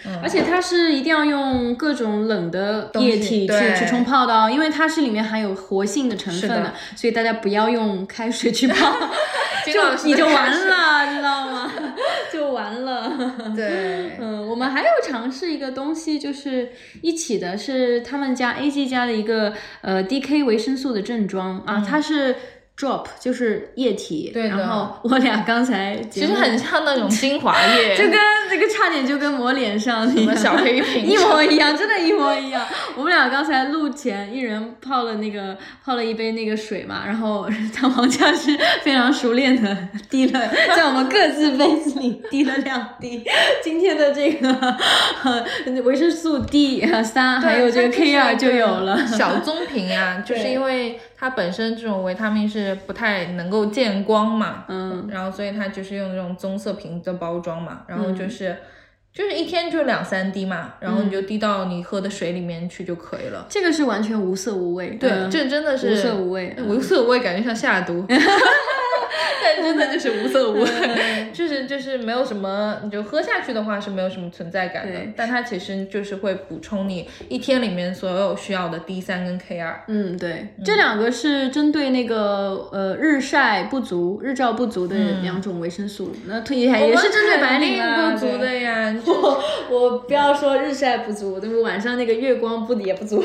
[0.05, 0.18] 嗯。
[0.22, 8.74] 而且它是一定要用各种冷的液体去去冲泡的哦，因为它是里面含有活性的成分的，所以大家不要用开水去泡，
[9.66, 11.72] 就你就完了，知道吗？
[12.32, 13.12] 就完了。
[13.55, 16.70] 对， 嗯，我们还有尝试一个东西，就是
[17.03, 22.34] 一起的，是他们家 A G 家的一个呃 D K 维生素的正装啊，它是。
[22.77, 28.18] Drop 就是液体，对然后我俩刚才其实很像那种精华液， 就跟
[28.51, 32.66] 这个差点就跟抹脸上什么小黑瓶 一模一样，真的，一模一样。
[32.95, 38.51] 我们俩刚才录前一人泡了那个泡了一杯那个水嘛，然后 他王佳是
[38.83, 39.74] 非常熟练的
[40.11, 40.47] 滴了，
[40.77, 43.24] 在我们各自杯子里滴了两滴
[43.62, 44.77] 今天的这个
[45.83, 51.01] 维生素 D 三，还有这个 K 二就有了小棕瓶啊，就是因为。
[51.19, 58.55] 它本身这种维他命是不太能够见光嘛，嗯，然后所以它就是用那种棕色瓶的包装嘛，然后就是
[59.12, 63.47] 就是一天就两三滴嘛，然后你就滴到你喝的水里面去就可以了。
[63.49, 68.05] 这个是完全无色无味，对，这真的是无色无味，无色无味感觉像下毒。
[69.43, 74.99] 但真的就是无色无味，就是就是没有什么，你就喝下去的话是没有什么存在感的。
[75.17, 79.85] 但它其实就是会补充你一天里面所有需要的 D 三跟 K 二。
[79.89, 86.12] 嗯，对，这两个是针对那个呃日晒不足、日照不足的两种维生素。
[86.27, 88.95] 那推也也是针对白领不足的呀。
[89.07, 91.62] 我我不要说日晒不足，对不？
[91.62, 93.21] 晚上那个月光不也不足，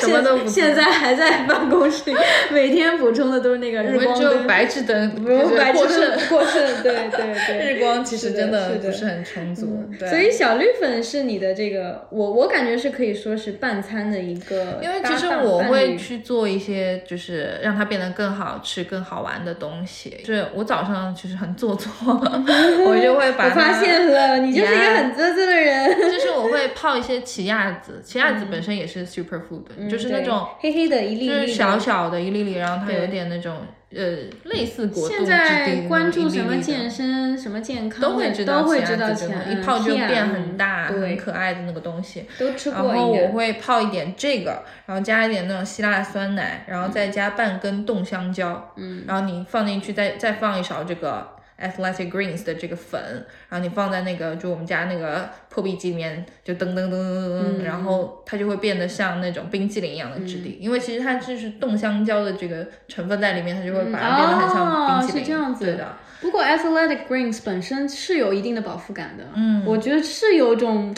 [0.00, 0.48] 什么都不。
[0.48, 2.16] 现在还在办公室里，
[2.50, 5.23] 每天补充的都是那个日光灯、白炽灯。
[5.24, 20.16] 过剩，过剩，对对对， 日光其实真的不是很充足，所以小绿粉是你的这个，我我感觉是可以说是半餐的一个，因为其实我会去做一些，就是让它变得更好吃、更好玩的东西。
[20.24, 25.90] 就是我早上其实很做作， 我就会把我发现了，你就是一个很做作的人。
[26.12, 33.56] 就是我会泡一些奇亚籽，奇亚籽本身也是 super food，就是那种黑黑的一粒粒，就是小小的一粒粒，然后它有点那种。
[33.94, 42.26] 呃，类似国度现在关注什么健身、什么健康，都会知道，都会知道，一泡就变很大、很可爱的那个东西。
[42.38, 42.92] 都吃过。
[42.92, 48.72] 然后我会泡一点这个，然后加一点那种希腊酸奶，然后再加半根冻香蕉。
[48.76, 49.04] 嗯。
[49.06, 51.33] 然后你放进去，再再放一勺这个。
[51.60, 53.00] Athletic Greens 的这个粉，
[53.48, 65.24] 然后你放在那个就我们家那个破壁机里面，就噔噔噔噔噔噔，然后它就会变得像那种冰淇淋一样的质地，因为其实它就是冻香蕉的这个成分在里面，它就会把它变得很像冰淇淋。
[65.24, 65.64] 是这样子。
[65.64, 65.96] 对的。
[66.20, 70.94] 不过 Athletic Greens 本身是有一定的饱腹感的，嗯，我觉得是有种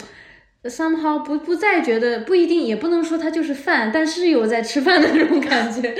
[0.63, 5.93] somehow 不不再觉得不一定，也不能说它就是饭，但是有在吃饭的那种感觉。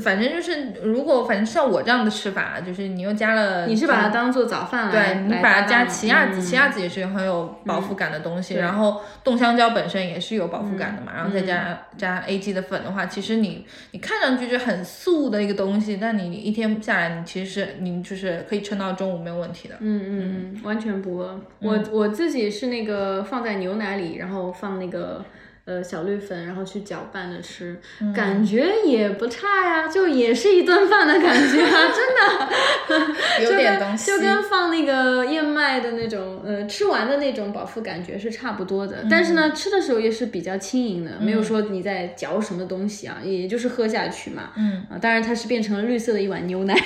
[0.00, 19.76] 反正就是，如果反正像我这样的吃法，就是你又加了，你是把它当做早饭对你把它加奇亚籽，奇亚籽也是很有饱腹感的东西，然后冻香蕉本身也是有饱腹感的嘛，然后再加加 A G 的粉的话，其实你你看上去就很素的一个东西，但你一天下来，你其实是你就是可以撑到中午没有问题的。
[19.80, 21.40] 嗯嗯嗯，完全不饿。
[21.60, 25.24] 我我自己是那个放在牛奶里，然后放那个。
[25.66, 27.80] 呃，小绿粉，然后去搅拌着吃，
[28.14, 39.04] 感觉也不差呀，就也是一顿饭的感觉啊， 真的， 有点东西，就跟放那个燕麦的那种，呃，吃完的那种饱腹感觉是差不多的。
[39.10, 44.50] 但是呢，吃的时候也是比较轻盈的，没有说你在嚼什么东西啊，也就是喝下去嘛。
[44.56, 46.74] 嗯啊，当然它是变成了绿色的一碗牛奶。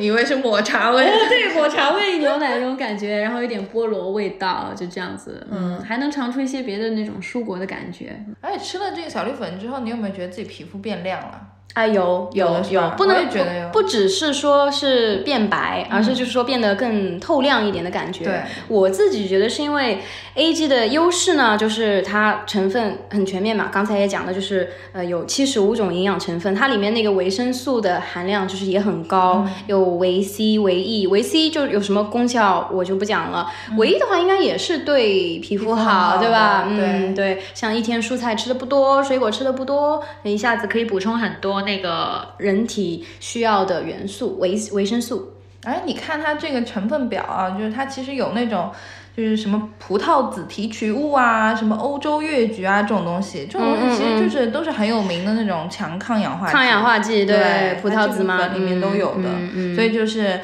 [0.00, 8.18] 以为是抹茶味，对，抹茶味牛奶那种感觉，然后有点菠萝味道，就这样子，嗯，还能尝出一些别的那种蔬果的感觉。
[8.40, 11.40] 而且吃了这个小绿粉之后，你有没有觉得自己皮肤变亮了？
[11.74, 18.24] 啊，有有有，不能觉得有，不只是说是变白，而是就是说变得更透亮一点的感觉。
[18.24, 20.00] 对，我自己觉得是因为
[20.34, 23.68] A G 的优势呢，就是它成分很全面嘛。
[23.70, 36.66] 刚才也讲的就是呃有七十五种营养成分，它里面那个维生素的含量就是也很高，有维 C、维 E、维 C 就有什么功效我就不讲了，维 E 的话应该也是对皮肤好，对吧？
[36.68, 41.57] 嗯，对，像一天蔬菜吃的不多，水果吃的不多，一下子可以补充很多。
[41.62, 45.32] 那个人体需要的元素维维生素，
[45.64, 48.70] 哎，你看它这个成分表啊，就是它其实有那种，
[49.16, 60.40] 就是什么葡萄籽提取物啊，什么欧洲越橘啊这种东西，这种东西其实就是都是很有名的那种强抗氧化抗氧化剂，对，葡萄籽嘛里面都有的，所以就是。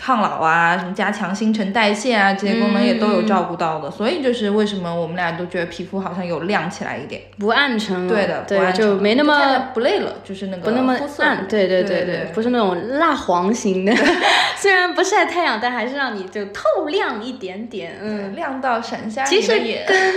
[0.00, 8.14] 抗老啊，什么加强新陈代谢啊，这些功能也都有照顾到的，所以就是为什么我们俩都觉得皮肤好像有亮起来一点，不暗沉了。
[8.14, 11.48] 对的，对，就没那么不累了，就是那个不那么暗。
[11.48, 13.92] 对对对对，不是那种蜡黄型的，
[14.56, 19.48] 虽然不晒太阳，但还是让你就透亮一点点，嗯，亮到闪瞎其实
[19.86, 20.14] 跟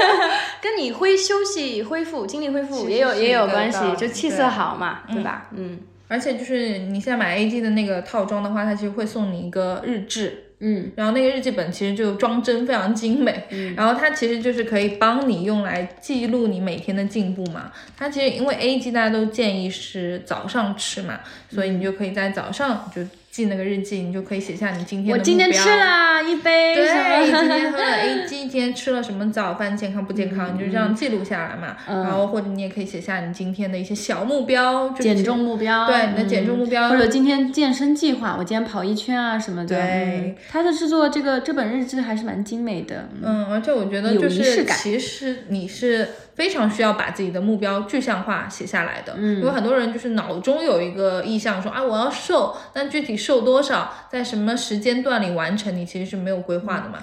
[0.62, 5.48] 跟你恢休息、恢复精力恢复也有也有关系，就气色好嘛，对吧？
[5.54, 5.78] 嗯。
[6.08, 17.70] 而且就是你现在买 A G 的那个套装的话，它其实会送你一个日志，嗯，然后那个日记本其实就装帧非常精美，嗯，然后它其实就是可以帮你用来记录你每天的进步嘛。
[17.96, 23.02] 它其实因为 A G 大家都建议是早上吃嘛，所以你就可以在早上就。
[23.38, 26.84] 记那个日记，你就可以写下你今天的我今天吃了一杯，对，
[27.24, 31.76] 今天喝了 A G，今天吃了什么早饭，健康不健康，你就这样记录下来嘛。
[31.86, 39.76] 然后或者你也可以写下你今天的一些小目标，减重目标，对，你的减重目标，或者今天健身计划，我今天跑一圈啊什么的。
[39.76, 43.08] 对，它的制作这个这本日志还是蛮精美的。
[43.22, 46.08] 嗯，而且我觉得就是其实你是。
[46.38, 57.00] 非常需要把自己的目标具象化写下来的，因为很多人就是脑中有一个意向，说啊我要瘦，但具体瘦多少，在什么时间段里完成，你其实是没有规划的嘛。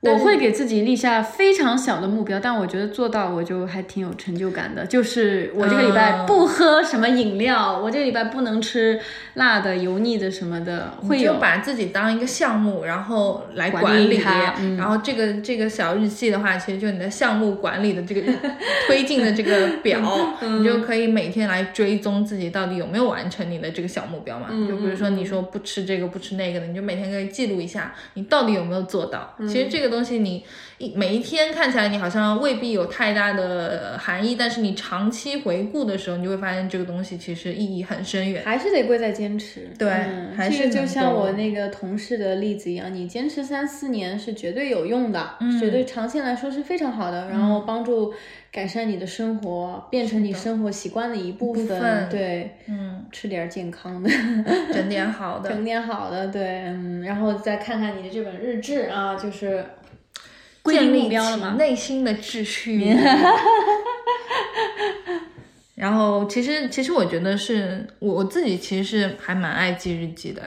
[0.00, 4.86] 我会给自己立下非常小的目标，但我觉得做到我就还挺有成就感的。
[4.86, 9.00] 就是我这个礼拜不喝什么饮料，我这个礼拜不能吃
[9.34, 10.92] 辣的、油腻的什么的。
[11.08, 14.54] 会有把自己当一个项目，然后来管理它。
[14.76, 18.22] 然后这个这个小日记的话，其实就你的项目管理的这个
[18.86, 20.00] 推进的这个表，
[20.40, 24.46] 你就可以每天来追踪自己到底有没有完成你的这个小目标嘛。
[24.68, 29.34] 就比如说你说不吃这个不吃那个的，你就每天可以记录一下你到底有没有做到。
[29.40, 29.87] 其实这个。
[29.88, 30.44] 东西你
[30.78, 38.44] 一每一天看起来你好像未必有太大的含义，但是你长期回顾的时候，你就会发现这个东西其实意义很深远。
[38.44, 39.68] 还是得贵在坚持。
[39.76, 39.90] 对，
[40.36, 48.14] 还是就像我那个同事的例子一样，你坚持三四年是绝对有用的，绝对长线来说是非常好的，然后帮助
[48.52, 52.08] 改善你的生活，变成你生活习惯的一部分。
[52.08, 54.08] 对，嗯，吃点健康的，
[54.72, 59.64] 整点好的， 整点好的，对，嗯，然后再看看你的这本日志啊，就是。
[60.72, 61.14] 建立起
[61.56, 62.96] 内心的秩序，
[65.74, 70.42] 然后其实其实我觉得是我我自己其实是还蛮爱记日记的，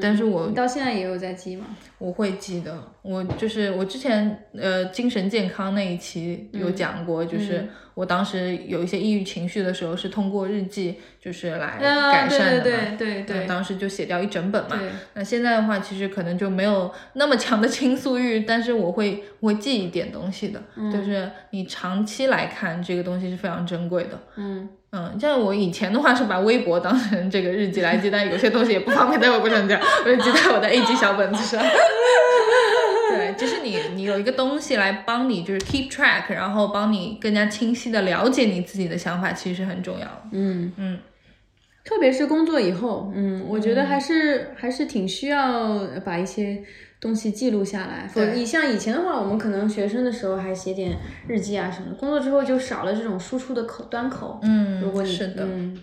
[0.00, 1.66] 但是我到现在也有在记吗？
[1.98, 12.96] 我会记得，我就是我之前呃精神健康那一期有讲过，就是我当时有一些抑郁情绪的时候，是通过日记就是来改善的嘛。
[12.98, 14.78] 对对对，当时就写掉一整本嘛。
[15.14, 20.60] 那现在的话，其实可能就没有那么强的倾诉欲，但是我会会记一点东西的，
[20.92, 24.18] 就是你长期来看这个东西是非常珍贵的。
[24.36, 31.62] 嗯嗯，像我以前的话是把微博当成这个日记来记，但有些东西也不方便在微博上讲， 我就记在我的 A 级小本子上。
[33.10, 40.22] 对，就是你，你有一个东西来帮你，就是 keep track，然后帮你更加清晰的了解你自己的想法，其实是很重要的。
[40.32, 40.98] 嗯嗯，
[41.84, 46.62] 特别是工作以后，嗯，我觉得还是还是挺需要把一些
[47.00, 48.06] 东西记录下来。
[48.08, 50.96] 否，你像以前的话，我们可能学生的时候还写点
[51.28, 54.38] 日记啊什么的，工作之后就少了这种输出的口端口。
[54.42, 55.44] 嗯，如果你是的。
[55.44, 55.78] 嗯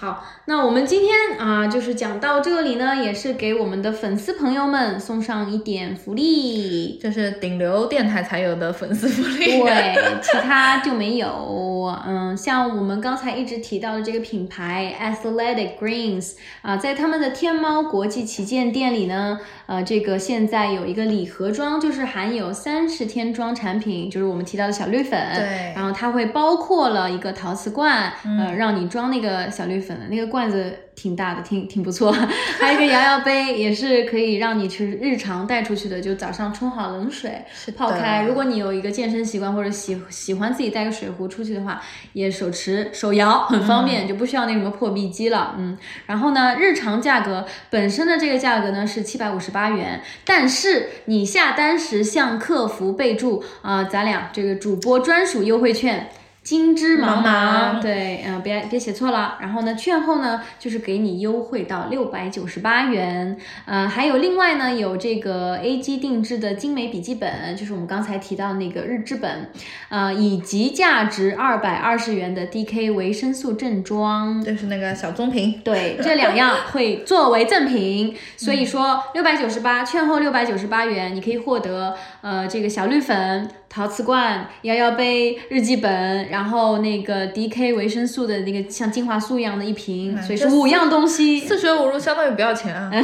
[0.00, 9.94] 好，那我们今天啊，就是讲到这里呢，也是给我们的粉丝朋友们送上一点福利，这是顶流电台才有的粉丝福利，对，
[10.24, 11.94] 其他就没有。
[12.06, 16.32] 嗯，像我们刚才一直提到的这个品牌 Athletic Greens
[16.62, 29.89] 啊，在他们的天猫国际旗舰店里呢，呃，这个现在有一个礼盒装，就是含有三十天装产品，就是我们提到的小绿粉，对，然后它会包括了一个陶瓷罐，呃，让你装那个小绿粉。
[30.08, 32.12] 那个罐子挺大的，挺挺不错。
[32.60, 36.00] 还有一个摇摇杯，也是可以让你去日常带出去的。
[36.00, 37.44] 就早上冲好冷水，
[37.76, 38.22] 泡开。
[38.22, 41.80] 如果你有一个健身习惯或者喜喜欢自己带个水壶出去的话，
[42.12, 45.54] 也手持手摇很方便，就不需要那什么破壁机了。
[45.58, 45.76] 嗯，
[46.06, 56.10] 然后呢，日常价格本身的这个价格呢是七百五十八元，但是你下单时向客服备注啊，咱俩这个主播专属优惠券。
[56.50, 59.38] 金枝茫茫，对，嗯，别别写错了。
[59.40, 63.38] 然后呢，券后呢就是给你优惠到六百九十八元。
[63.66, 69.48] 呃，还有另外呢有这个 A G 定制的精美笔记本，就是我们刚才提到那个日志本，
[69.90, 75.60] 呃，以及价值二百二十元的 D K 维生素正装，就是那个小棕瓶。
[75.62, 78.16] 对，这两样会作为赠品。
[78.36, 83.48] 所以说六百九十八，券后六百九十八元，你可以获得呃这个小绿粉。
[83.72, 92.90] 陶瓷罐、摇摇杯、日记本，然后那个 D K 维生素的那个像精华素一样的一瓶，所以是五样东西，四舍五入相当于不要钱啊。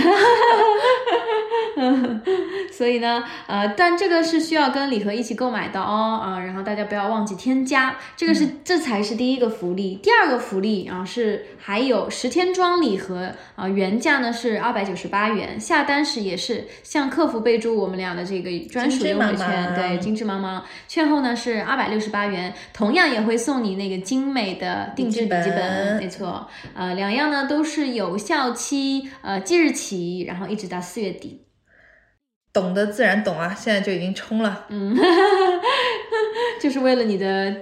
[2.73, 9.99] 所以呢，呃，但这个是需要跟礼盒一起购买的哦，啊，然后大家不要忘记添加，这个是这才是第一个福利。
[10.03, 20.63] 第二个福利啊是还有十天装礼盒啊，原价呢是二百九十八元，下单时也是向客服备注我们俩的这个专属优惠券，对，精致茫茫。
[20.89, 31.43] 券后呢是二百六十八元，同样也会送你那个精美的定制笔记本，没错，呃，两样呢都是有效期，呃，即日起，然后一直到四月底。
[32.53, 34.97] 懂得自然懂啊，现在就已经冲了，嗯，
[36.59, 37.55] 就是为了你的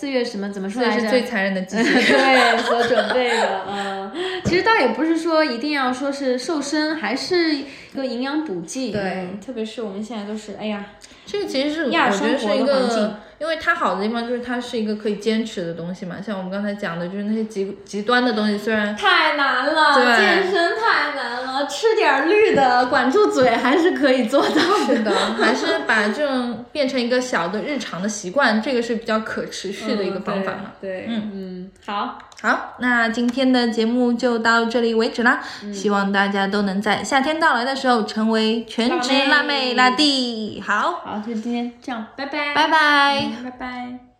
[0.00, 1.08] 四月什么怎么说来着？
[1.08, 4.03] 最残忍的季节， 对，所准备的，嗯，
[4.44, 10.84] 其实倒也不是说一定要说是瘦身，还是一个营养补剂，对，特别是我们现在都是，哎呀，
[11.26, 13.20] 这个其实是我觉得是一个。
[13.40, 24.96] 因为它好的地方就是它是一个可以坚持的东西嘛，像我们刚才讲的，就是那些极极端的东西，虽然太难了，健身太难了，吃点绿的，管住嘴还是可以做到的。
[24.96, 30.72] 是的，还是把这种变成一个小的日常的习惯，这个是比较可持续的一个方法嘛。
[30.80, 35.40] 对，嗯嗯，好，好，那今天的节目就到这里为止啦。
[35.72, 40.60] 希望大家都能在夏天到来的时候成为全职辣妹辣弟。
[40.60, 43.30] 好，好，就今天这样，拜拜，拜拜。
[43.44, 44.13] 拜拜。